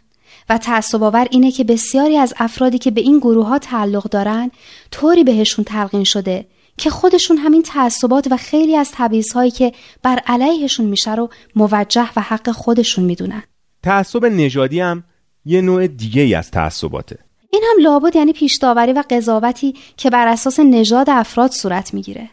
و 0.49 0.57
تعصب 0.57 1.03
آور 1.03 1.27
اینه 1.31 1.51
که 1.51 1.63
بسیاری 1.63 2.17
از 2.17 2.33
افرادی 2.37 2.77
که 2.77 2.91
به 2.91 3.01
این 3.01 3.19
گروه 3.19 3.47
ها 3.47 3.59
تعلق 3.59 4.03
دارن 4.03 4.51
طوری 4.91 5.23
بهشون 5.23 5.65
تلقین 5.65 6.03
شده 6.03 6.45
که 6.77 6.89
خودشون 6.89 7.37
همین 7.37 7.61
تعصبات 7.61 8.27
و 8.31 8.37
خیلی 8.37 8.75
از 8.75 8.91
هایی 9.35 9.51
که 9.51 9.73
بر 10.03 10.19
علیهشون 10.27 10.85
میشه 10.85 11.15
رو 11.15 11.29
موجه 11.55 12.09
و 12.15 12.21
حق 12.21 12.51
خودشون 12.51 13.05
می‌دونن. 13.05 13.43
تعصب 13.87 14.25
نژادی 14.25 14.79
هم 14.79 15.03
یه 15.45 15.61
نوع 15.61 15.87
دیگه 15.87 16.21
ای 16.21 16.35
از 16.35 16.51
تعصباته. 16.51 17.19
این 17.53 17.63
هم 17.71 17.83
لابد 17.83 18.15
یعنی 18.15 18.33
پیش 18.33 18.57
داوری 18.61 18.93
و 18.93 19.03
قضاوتی 19.09 19.73
که 19.97 20.09
بر 20.09 20.27
اساس 20.27 20.59
نژاد 20.59 21.09
افراد 21.09 21.51
صورت 21.51 21.93
می‌گیره. 21.93 22.29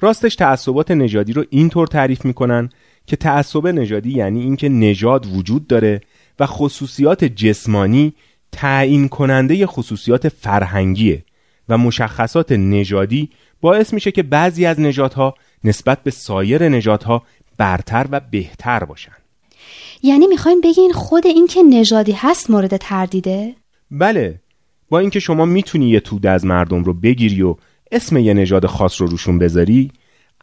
راستش 0.00 0.34
تعصبات 0.34 0.90
نژادی 0.90 1.32
رو 1.32 1.44
اینطور 1.50 1.86
تعریف 1.86 2.24
می‌کنن 2.24 2.68
که 3.06 3.16
تعصب 3.16 3.66
نژادی 3.66 4.10
یعنی 4.10 4.42
اینکه 4.42 4.68
نژاد 4.68 5.26
وجود 5.26 5.66
داره 5.66 6.00
و 6.38 6.46
خصوصیات 6.46 7.24
جسمانی 7.24 8.14
تعیین 8.52 9.08
کننده 9.08 9.66
خصوصیات 9.66 10.28
فرهنگیه 10.28 11.24
و 11.68 11.78
مشخصات 11.78 12.52
نژادی 12.52 13.30
باعث 13.60 13.92
میشه 13.92 14.10
که 14.10 14.22
بعضی 14.22 14.66
از 14.66 14.80
نژادها 14.80 15.34
نسبت 15.64 16.02
به 16.02 16.10
سایر 16.10 16.68
نژادها 16.68 17.22
برتر 17.58 18.06
و 18.10 18.20
بهتر 18.30 18.84
باشن. 18.84 19.17
یعنی 20.02 20.26
می‌خواین 20.26 20.60
بگین 20.60 20.92
خود 20.92 21.26
این 21.26 21.46
که 21.46 21.62
نژادی 21.62 22.12
هست 22.12 22.50
مورد 22.50 22.76
تردیده؟ 22.76 23.54
بله. 23.90 24.40
با 24.90 24.98
اینکه 24.98 25.20
شما 25.20 25.44
می‌تونی 25.44 25.88
یه 25.88 26.00
توده 26.00 26.30
از 26.30 26.44
مردم 26.44 26.84
رو 26.84 26.94
بگیری 26.94 27.42
و 27.42 27.56
اسم 27.92 28.16
یه 28.16 28.34
نژاد 28.34 28.66
خاص 28.66 29.00
رو 29.00 29.06
روشون 29.06 29.38
بذاری 29.38 29.92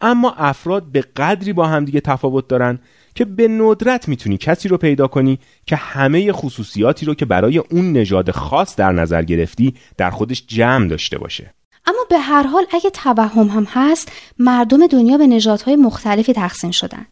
اما 0.02 0.32
افراد 0.32 0.84
به 0.84 1.02
قدری 1.02 1.54
با 1.54 1.68
همدیگه 1.68 2.00
تفاوت 2.00 2.48
دارن 2.48 2.80
که 3.16 3.26
به 3.26 3.48
ندرت 3.48 4.08
می‌تونی 4.08 4.38
کسی 4.38 4.68
رو 4.68 4.78
پیدا 4.78 5.08
کنی 5.08 5.40
که 5.66 5.76
همه 5.76 6.32
خصوصیاتی 6.32 7.06
رو 7.06 7.14
که 7.14 7.26
برای 7.26 7.58
اون 7.58 7.92
نژاد 7.92 8.32
خاص 8.32 8.76
در 8.76 8.92
نظر 8.92 9.24
گرفتی 9.24 9.74
در 9.98 10.10
خودش 10.10 10.44
جمع 10.48 10.88
داشته 10.88 11.18
باشه. 11.18 11.54
اما 11.86 12.06
به 12.10 12.20
هر 12.20 12.48
حال 12.48 12.66
اگه 12.72 12.90
توهم 12.90 13.48
هم 13.48 13.68
هست 13.70 14.12
مردم 14.40 14.88
دنیا 14.88 15.18
به 15.18 15.28
نژادهای 15.28 15.76
مختلفی 15.76 16.34
تقسیم 16.34 16.72
شدن. 16.72 17.06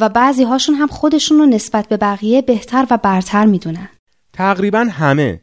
و 0.00 0.08
بعضی 0.08 0.44
هاشون 0.44 0.74
هم 0.74 0.86
خودشون 0.86 1.38
رو 1.38 1.46
نسبت 1.46 1.88
به 1.88 1.96
بقیه 1.96 2.42
بهتر 2.42 2.86
و 2.90 2.96
برتر 2.96 3.44
می‌دونن. 3.44 3.88
تقریبا 4.32 4.86
همه. 4.90 5.40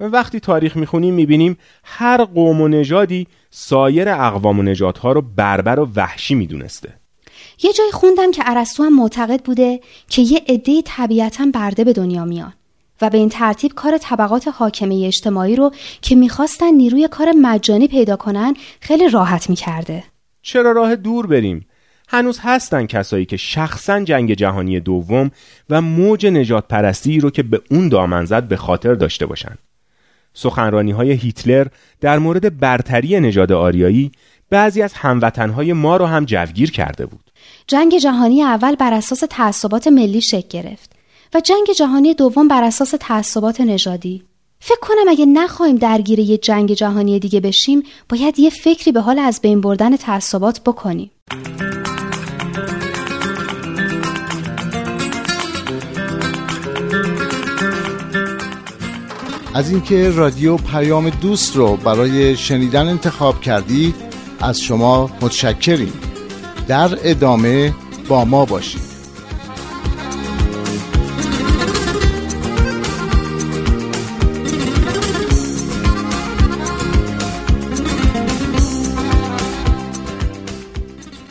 وقتی 0.00 0.40
تاریخ 0.40 0.76
می‌خونیم 0.76 1.14
می‌بینیم 1.14 1.58
هر 1.84 2.24
قوم 2.24 2.60
و 2.60 2.68
نژادی 2.68 3.26
سایر 3.50 4.08
اقوام 4.08 4.58
و 4.58 4.62
نژادها 4.62 5.12
رو 5.12 5.22
بربر 5.36 5.80
و 5.80 5.88
وحشی 5.96 6.34
می‌دونسته. 6.34 6.92
یه 7.62 7.72
جای 7.72 7.90
خوندم 7.92 8.30
که 8.30 8.42
ارسطو 8.46 8.82
هم 8.82 8.96
معتقد 8.96 9.42
بوده 9.42 9.80
که 10.08 10.22
یه 10.22 10.44
عده 10.48 10.82
طبیعتا 10.82 11.46
برده 11.54 11.84
به 11.84 11.92
دنیا 11.92 12.24
میان 12.24 12.52
و 13.02 13.10
به 13.10 13.18
این 13.18 13.28
ترتیب 13.28 13.72
کار 13.74 13.98
طبقات 13.98 14.48
حاکمه 14.48 15.04
اجتماعی 15.06 15.56
رو 15.56 15.72
که 16.02 16.14
می‌خواستن 16.14 16.74
نیروی 16.74 17.08
کار 17.08 17.32
مجانی 17.40 17.88
پیدا 17.88 18.16
کنن 18.16 18.54
خیلی 18.80 19.08
راحت 19.08 19.50
می‌کرده. 19.50 20.04
چرا 20.42 20.72
راه 20.72 20.96
دور 20.96 21.26
بریم؟ 21.26 21.66
هنوز 22.12 22.38
هستن 22.42 22.86
کسایی 22.86 23.24
که 23.24 23.36
شخصا 23.36 24.00
جنگ 24.00 24.34
جهانی 24.34 24.80
دوم 24.80 25.30
و 25.70 25.82
موج 25.82 26.26
نجات 26.26 26.68
پرستی 26.68 27.20
رو 27.20 27.30
که 27.30 27.42
به 27.42 27.60
اون 27.70 27.88
دامن 27.88 28.24
زد 28.24 28.48
به 28.48 28.56
خاطر 28.56 28.94
داشته 28.94 29.26
باشن. 29.26 29.54
سخنرانی 30.34 30.90
های 30.90 31.12
هیتلر 31.12 31.66
در 32.00 32.18
مورد 32.18 32.58
برتری 32.58 33.20
نژاد 33.20 33.52
آریایی 33.52 34.12
بعضی 34.50 34.82
از 34.82 34.92
هموطنهای 34.92 35.72
ما 35.72 35.96
رو 35.96 36.06
هم 36.06 36.24
جوگیر 36.24 36.70
کرده 36.70 37.06
بود. 37.06 37.30
جنگ 37.66 37.98
جهانی 37.98 38.42
اول 38.42 38.74
بر 38.74 38.94
اساس 38.94 39.24
تعصبات 39.30 39.86
ملی 39.86 40.20
شکل 40.20 40.48
گرفت 40.48 40.92
و 41.34 41.40
جنگ 41.40 41.66
جهانی 41.76 42.14
دوم 42.14 42.48
بر 42.48 42.64
اساس 42.64 42.94
تعصبات 43.00 43.60
نژادی. 43.60 44.22
فکر 44.60 44.80
کنم 44.80 45.08
اگه 45.08 45.26
نخواهیم 45.26 45.76
درگیر 45.76 46.18
یه 46.18 46.38
جنگ 46.38 46.72
جهانی 46.72 47.18
دیگه 47.18 47.40
بشیم 47.40 47.82
باید 48.08 48.38
یه 48.38 48.50
فکری 48.50 48.92
به 48.92 49.00
حال 49.00 49.18
از 49.18 49.40
بین 49.40 49.60
بردن 49.60 49.96
تعصبات 49.96 50.60
بکنیم. 50.60 51.10
از 59.54 59.70
اینکه 59.70 60.10
رادیو 60.10 60.56
پیام 60.56 61.10
دوست 61.10 61.56
رو 61.56 61.76
برای 61.76 62.36
شنیدن 62.36 62.88
انتخاب 62.88 63.40
کردید 63.40 63.94
از 64.40 64.60
شما 64.60 65.10
متشکریم. 65.20 65.92
در 66.68 66.98
ادامه 67.02 67.74
با 68.08 68.24
ما 68.24 68.44
باشید. 68.44 68.80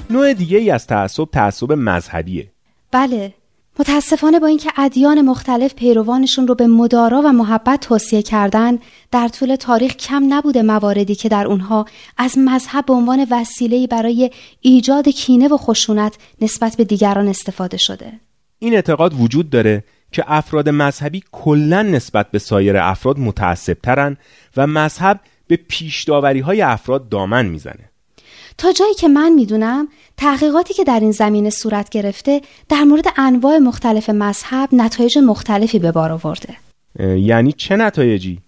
نوع 0.09 0.33
دیگه 0.33 0.57
ای 0.57 0.71
از 0.71 0.87
تعصب 0.87 1.25
تعصب 1.31 1.71
مذهبیه. 1.71 2.51
بله 2.91 3.33
متاسفانه 3.79 4.39
با 4.39 4.47
اینکه 4.47 4.71
ادیان 4.77 5.21
مختلف 5.21 5.73
پیروانشون 5.73 6.47
رو 6.47 6.55
به 6.55 6.67
مدارا 6.67 7.21
و 7.25 7.31
محبت 7.33 7.79
توصیه 7.79 8.21
کردن 8.21 8.79
در 9.11 9.27
طول 9.27 9.55
تاریخ 9.55 9.95
کم 9.95 10.33
نبوده 10.33 10.61
مواردی 10.61 11.15
که 11.15 11.29
در 11.29 11.47
اونها 11.47 11.85
از 12.17 12.37
مذهب 12.37 12.85
به 12.85 12.93
عنوان 12.93 13.27
وسیله‌ای 13.31 13.87
برای 13.87 14.31
ایجاد 14.61 15.09
کینه 15.09 15.47
و 15.47 15.57
خشونت 15.57 16.17
نسبت 16.41 16.77
به 16.77 16.83
دیگران 16.83 17.27
استفاده 17.27 17.77
شده. 17.77 18.13
این 18.59 18.73
اعتقاد 18.73 19.21
وجود 19.21 19.49
داره 19.49 19.83
که 20.11 20.23
افراد 20.27 20.69
مذهبی 20.69 21.23
کلا 21.31 21.81
نسبت 21.81 22.31
به 22.31 22.39
سایر 22.39 22.77
افراد 22.77 23.19
متعصب 23.19 23.77
و 24.57 24.67
مذهب 24.67 25.19
به 25.47 25.55
پیشداوری 25.55 26.39
های 26.39 26.61
افراد 26.61 27.09
دامن 27.09 27.45
می‌زنه. 27.45 27.88
تا 28.59 28.71
جایی 28.71 28.93
که 28.93 29.07
من 29.07 29.31
می‌دونم 29.31 29.87
تحقیقاتی 30.17 30.73
که 30.73 30.83
در 30.83 30.99
این 30.99 31.11
زمینه 31.11 31.49
صورت 31.49 31.89
گرفته 31.89 32.41
در 32.69 32.83
مورد 32.83 33.05
انواع 33.17 33.57
مختلف 33.57 34.09
مذهب 34.09 34.69
نتایج 34.71 35.17
مختلفی 35.17 35.79
به 35.79 35.91
بار 35.91 36.11
آورده. 36.11 36.55
یعنی 36.99 37.51
چه 37.51 37.75
نتایجی؟ 37.75 38.39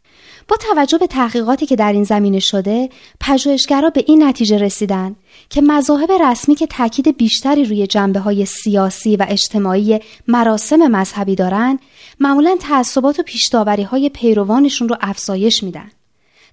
با 0.47 0.57
توجه 0.57 0.97
به 0.97 1.07
تحقیقاتی 1.07 1.65
که 1.65 1.75
در 1.75 1.93
این 1.93 2.03
زمینه 2.03 2.39
شده 2.39 2.89
پژوهشگرا 3.19 3.89
به 3.89 4.03
این 4.07 4.23
نتیجه 4.23 4.57
رسیدن 4.57 5.15
که 5.49 5.61
مذاهب 5.61 6.11
رسمی 6.11 6.55
که 6.55 6.67
تاکید 6.67 7.17
بیشتری 7.17 7.65
روی 7.65 7.87
جنبه 7.87 8.19
های 8.19 8.45
سیاسی 8.45 9.15
و 9.15 9.25
اجتماعی 9.29 9.99
مراسم 10.27 10.87
مذهبی 10.87 11.35
دارند 11.35 11.79
معمولا 12.19 12.57
تعصبات 12.59 13.19
و 13.19 13.23
پیشداوری 13.23 13.83
های 13.83 14.09
پیروانشون 14.09 14.89
رو 14.89 14.97
افزایش 15.01 15.63
میدن. 15.63 15.91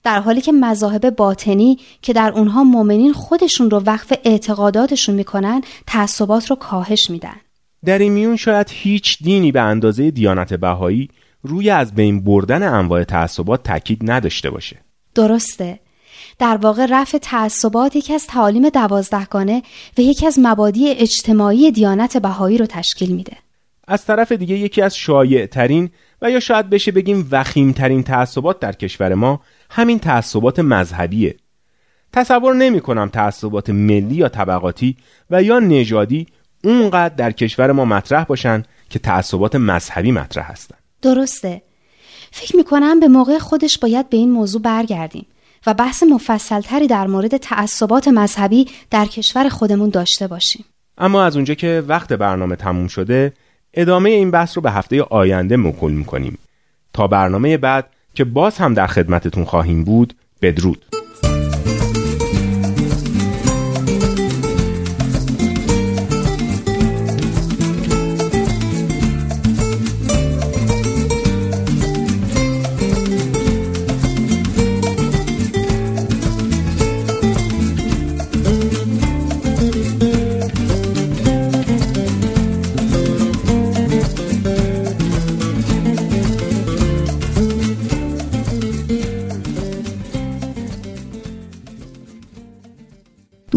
در 0.04 0.20
حالی 0.20 0.40
که 0.40 0.52
مذاهب 0.52 1.10
باطنی 1.10 1.78
که 2.02 2.12
در 2.12 2.32
اونها 2.32 2.64
مؤمنین 2.64 3.12
خودشون 3.12 3.70
رو 3.70 3.78
وقف 3.78 4.12
اعتقاداتشون 4.24 5.14
می‌کنن 5.14 5.62
تعصبات 5.86 6.50
رو 6.50 6.56
کاهش 6.56 7.10
میدن. 7.10 7.36
در 7.84 7.98
این 7.98 8.12
میون 8.12 8.36
شاید 8.36 8.66
هیچ 8.70 9.22
دینی 9.22 9.52
به 9.52 9.60
اندازه 9.60 10.10
دیانت 10.10 10.54
بهایی 10.54 11.08
روی 11.42 11.70
از 11.70 11.94
بین 11.94 12.24
بردن 12.24 12.62
انواع 12.62 13.04
تعصبات 13.04 13.62
تاکید 13.62 14.10
نداشته 14.10 14.50
باشه. 14.50 14.76
درسته. 15.14 15.80
در 16.38 16.56
واقع 16.56 16.86
رفع 16.90 17.18
تعصبات 17.18 17.96
یکی 17.96 18.14
از 18.14 18.26
تعالیم 18.26 18.68
دوازدهگانه 18.68 19.62
و 19.98 20.00
یکی 20.00 20.26
از 20.26 20.38
مبادی 20.42 20.88
اجتماعی 20.88 21.70
دیانت 21.70 22.16
بهایی 22.16 22.58
رو 22.58 22.66
تشکیل 22.66 23.10
میده. 23.10 23.36
از 23.88 24.04
طرف 24.04 24.32
دیگه 24.32 24.58
یکی 24.58 24.82
از 24.82 24.96
شایع 24.96 25.46
ترین 25.46 25.90
و 26.22 26.30
یا 26.30 26.40
شاید 26.40 26.70
بشه 26.70 26.92
بگیم 26.92 27.28
وخیم 27.30 27.72
ترین 27.72 28.02
تعصبات 28.02 28.60
در 28.60 28.72
کشور 28.72 29.14
ما 29.14 29.40
همین 29.70 29.98
تعصبات 29.98 30.58
مذهبیه. 30.58 31.36
تصور 32.12 32.54
نمی 32.54 32.80
کنم 32.80 33.08
تعصبات 33.08 33.70
ملی 33.70 34.14
یا 34.14 34.28
طبقاتی 34.28 34.96
و 35.30 35.42
یا 35.42 35.58
نژادی 35.58 36.26
اونقدر 36.64 37.14
در 37.14 37.30
کشور 37.30 37.72
ما 37.72 37.84
مطرح 37.84 38.24
باشن 38.24 38.62
که 38.90 38.98
تعصبات 38.98 39.54
مذهبی 39.54 40.12
مطرح 40.12 40.50
هستن. 40.50 40.76
درسته. 41.02 41.62
فکر 42.30 42.56
می 42.56 42.64
کنم 42.64 43.00
به 43.00 43.08
موقع 43.08 43.38
خودش 43.38 43.78
باید 43.78 44.10
به 44.10 44.16
این 44.16 44.30
موضوع 44.30 44.62
برگردیم 44.62 45.26
و 45.66 45.74
بحث 45.74 46.02
مفصلتری 46.02 46.86
در 46.86 47.06
مورد 47.06 47.36
تعصبات 47.36 48.08
مذهبی 48.08 48.66
در 48.90 49.06
کشور 49.06 49.48
خودمون 49.48 49.90
داشته 49.90 50.26
باشیم. 50.26 50.64
اما 50.98 51.24
از 51.24 51.36
اونجا 51.36 51.54
که 51.54 51.84
وقت 51.88 52.12
برنامه 52.12 52.56
تموم 52.56 52.86
شده 52.86 53.32
ادامه 53.74 54.10
این 54.10 54.30
بحث 54.30 54.56
رو 54.56 54.62
به 54.62 54.70
هفته 54.70 55.02
آینده 55.02 55.56
مکل 55.56 55.92
می‌کنیم 55.92 56.38
تا 56.92 57.06
برنامه 57.06 57.56
بعد 57.56 57.90
که 58.18 58.24
باز 58.24 58.58
هم 58.58 58.74
در 58.74 58.86
خدمتتون 58.86 59.44
خواهیم 59.44 59.84
بود. 59.84 60.14
بدرود. 60.42 60.84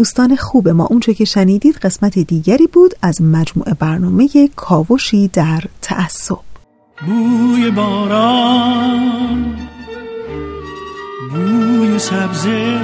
دوستان 0.02 0.36
خوب 0.36 0.68
ما. 0.68 0.86
اونچه 0.86 1.14
که 1.14 1.24
شنیدید 1.24 1.76
قسمت 1.76 2.18
دیگری 2.18 2.66
بود 2.66 2.94
از 3.02 3.22
مجموعه 3.22 3.74
برنامه 3.74 4.28
کاوشی 4.56 5.28
در 5.28 5.62
تعصب. 5.82 6.38
بوی 7.06 7.70
باران 7.70 9.56
بوی 11.30 11.98
سبزه 11.98 12.78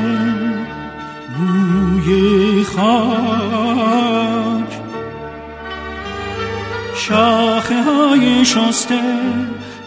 بوی 1.39 2.65
خاک. 2.65 2.79
شاخه 6.95 7.83
های 7.83 8.45
شسته 8.45 9.01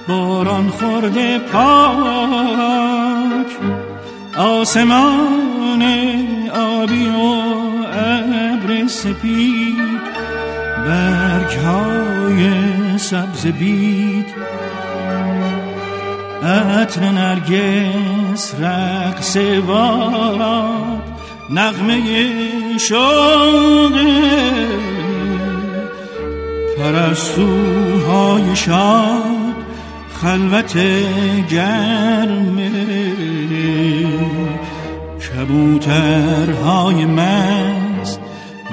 باران 0.07 0.69
خورده 0.69 1.39
پاک. 1.39 1.61
آسمان 4.41 5.83
آبی 6.53 7.09
و 7.09 7.21
ابر 7.93 8.87
سپید 8.87 10.01
برگ 10.85 11.57
های 11.65 12.51
سبز 12.97 13.47
بید. 13.47 14.25
عطر 16.43 17.01
نرگس 17.01 18.55
رقص 18.61 19.37
باد 19.37 21.03
نغمه 21.49 22.01
شوق 22.77 23.99
پرستوهای 26.77 28.55
شاد. 28.55 29.40
خلوت 30.22 30.78
گرم 31.49 32.57
کبوترهای 35.19 37.05
مست 37.05 38.19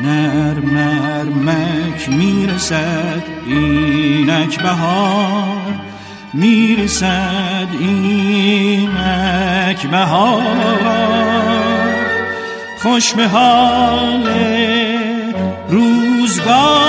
نرم 0.03 0.71
نرمک 0.71 2.09
می‌رسد 2.09 3.23
اینک 3.47 4.63
بهار 4.63 5.75
می‌رسد 6.33 7.69
اینک 7.81 8.91
بهار. 9.91 10.43
خوش 12.83 13.13
به 13.15 13.29
حال 13.29 14.29
روزگار 15.69 16.88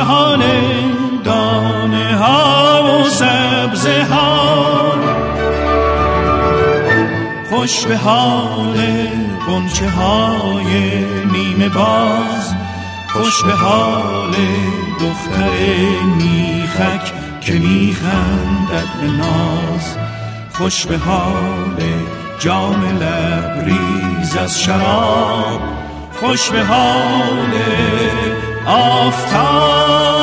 خوش 0.00 0.06
به 0.06 0.12
حال 0.12 0.42
دانه 1.24 2.16
ها 2.16 3.00
و 3.00 3.08
سبزه 3.08 4.04
ها. 4.04 4.94
خوش 7.50 7.86
به 7.86 7.96
حال 7.96 8.76
قنچه 9.46 9.90
های 9.90 11.04
نیمه 11.32 11.68
باز. 11.68 12.54
خوش 13.08 13.42
به 13.42 13.52
حال 13.52 14.34
دختر 15.00 16.02
میخک 16.16 17.12
که 17.40 17.52
میخندد 17.52 18.88
به 19.00 19.06
ناز. 19.06 19.96
خوش 20.52 20.86
به 20.86 20.98
حال 20.98 21.76
جام 22.38 22.84
لبریز 22.84 24.36
از 24.36 24.60
شراب. 24.60 25.60
خوش 26.20 26.50
به 26.50 26.64
حال 26.64 27.52
آفتاب 28.66 30.20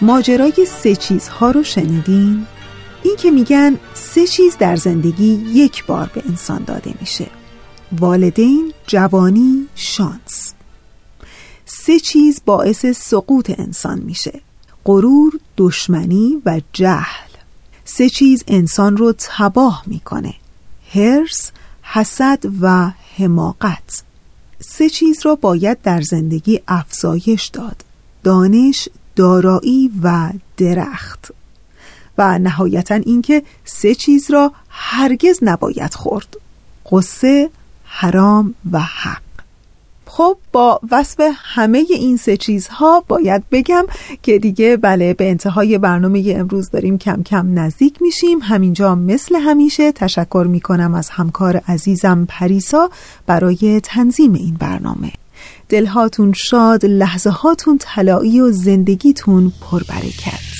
ماجرای 0.00 0.66
سه 0.66 0.96
چیزها 0.96 1.50
رو 1.50 1.62
شنیدین؟ 1.62 2.46
این 3.02 3.16
که 3.16 3.30
میگن 3.30 3.78
سه 3.94 4.26
چیز 4.26 4.56
در 4.58 4.76
زندگی 4.76 5.44
یک 5.52 5.86
بار 5.86 6.10
به 6.14 6.22
انسان 6.28 6.64
داده 6.64 6.94
میشه 7.00 7.26
والدین، 7.92 8.72
جوانی، 8.86 9.66
شانس. 9.74 10.54
سه 11.66 12.00
چیز 12.00 12.42
باعث 12.46 12.86
سقوط 12.86 13.60
انسان 13.60 13.98
میشه 13.98 14.40
غرور، 14.84 15.32
دشمنی 15.56 16.42
و 16.46 16.60
جهل. 16.72 17.30
سه 17.84 18.08
چیز 18.08 18.44
انسان 18.48 18.96
رو 18.96 19.14
تباه 19.18 19.82
می‌کنه 19.86 20.34
هرس، 20.94 21.52
حسد 21.82 22.44
و 22.60 22.90
حماقت. 23.16 24.02
سه 24.60 24.90
چیز 24.90 25.26
را 25.26 25.34
باید 25.34 25.82
در 25.82 26.00
زندگی 26.00 26.60
افزایش 26.68 27.46
داد 27.46 27.84
دانش، 28.22 28.88
دارایی 29.16 29.90
و 30.02 30.30
درخت. 30.56 31.32
و 32.18 32.38
نهایتا 32.38 32.94
اینکه 32.94 33.42
سه 33.64 33.94
چیز 33.94 34.30
را 34.30 34.52
هرگز 34.68 35.38
نباید 35.42 35.94
خورد 35.94 36.36
قصه 36.92 37.50
حرام 37.92 38.54
و 38.72 38.80
حق. 38.80 39.22
خب 40.06 40.36
با 40.52 40.80
وصف 40.90 41.30
همه 41.36 41.84
این 41.90 42.16
سه 42.16 42.36
چیزها 42.36 43.04
باید 43.08 43.42
بگم 43.50 43.84
که 44.22 44.38
دیگه 44.38 44.76
بله 44.76 45.14
به 45.14 45.30
انتهای 45.30 45.78
برنامه 45.78 46.34
امروز 46.36 46.70
داریم 46.70 46.98
کم 46.98 47.22
کم 47.22 47.58
نزدیک 47.58 48.02
میشیم. 48.02 48.38
همینجا 48.42 48.94
مثل 48.94 49.36
همیشه 49.36 49.92
تشکر 49.92 50.46
می‌کنم 50.48 50.94
از 50.94 51.10
همکار 51.10 51.56
عزیزم 51.56 52.26
پریسا 52.28 52.90
برای 53.26 53.80
تنظیم 53.80 54.32
این 54.32 54.54
برنامه. 54.54 55.12
دلهاتون 55.68 56.32
شاد 56.32 56.86
لحظه 56.86 57.30
هاتون 57.30 57.78
طلایی 57.80 58.40
و 58.40 58.52
زندگیتون 58.52 59.52
پربرکت. 59.60 60.59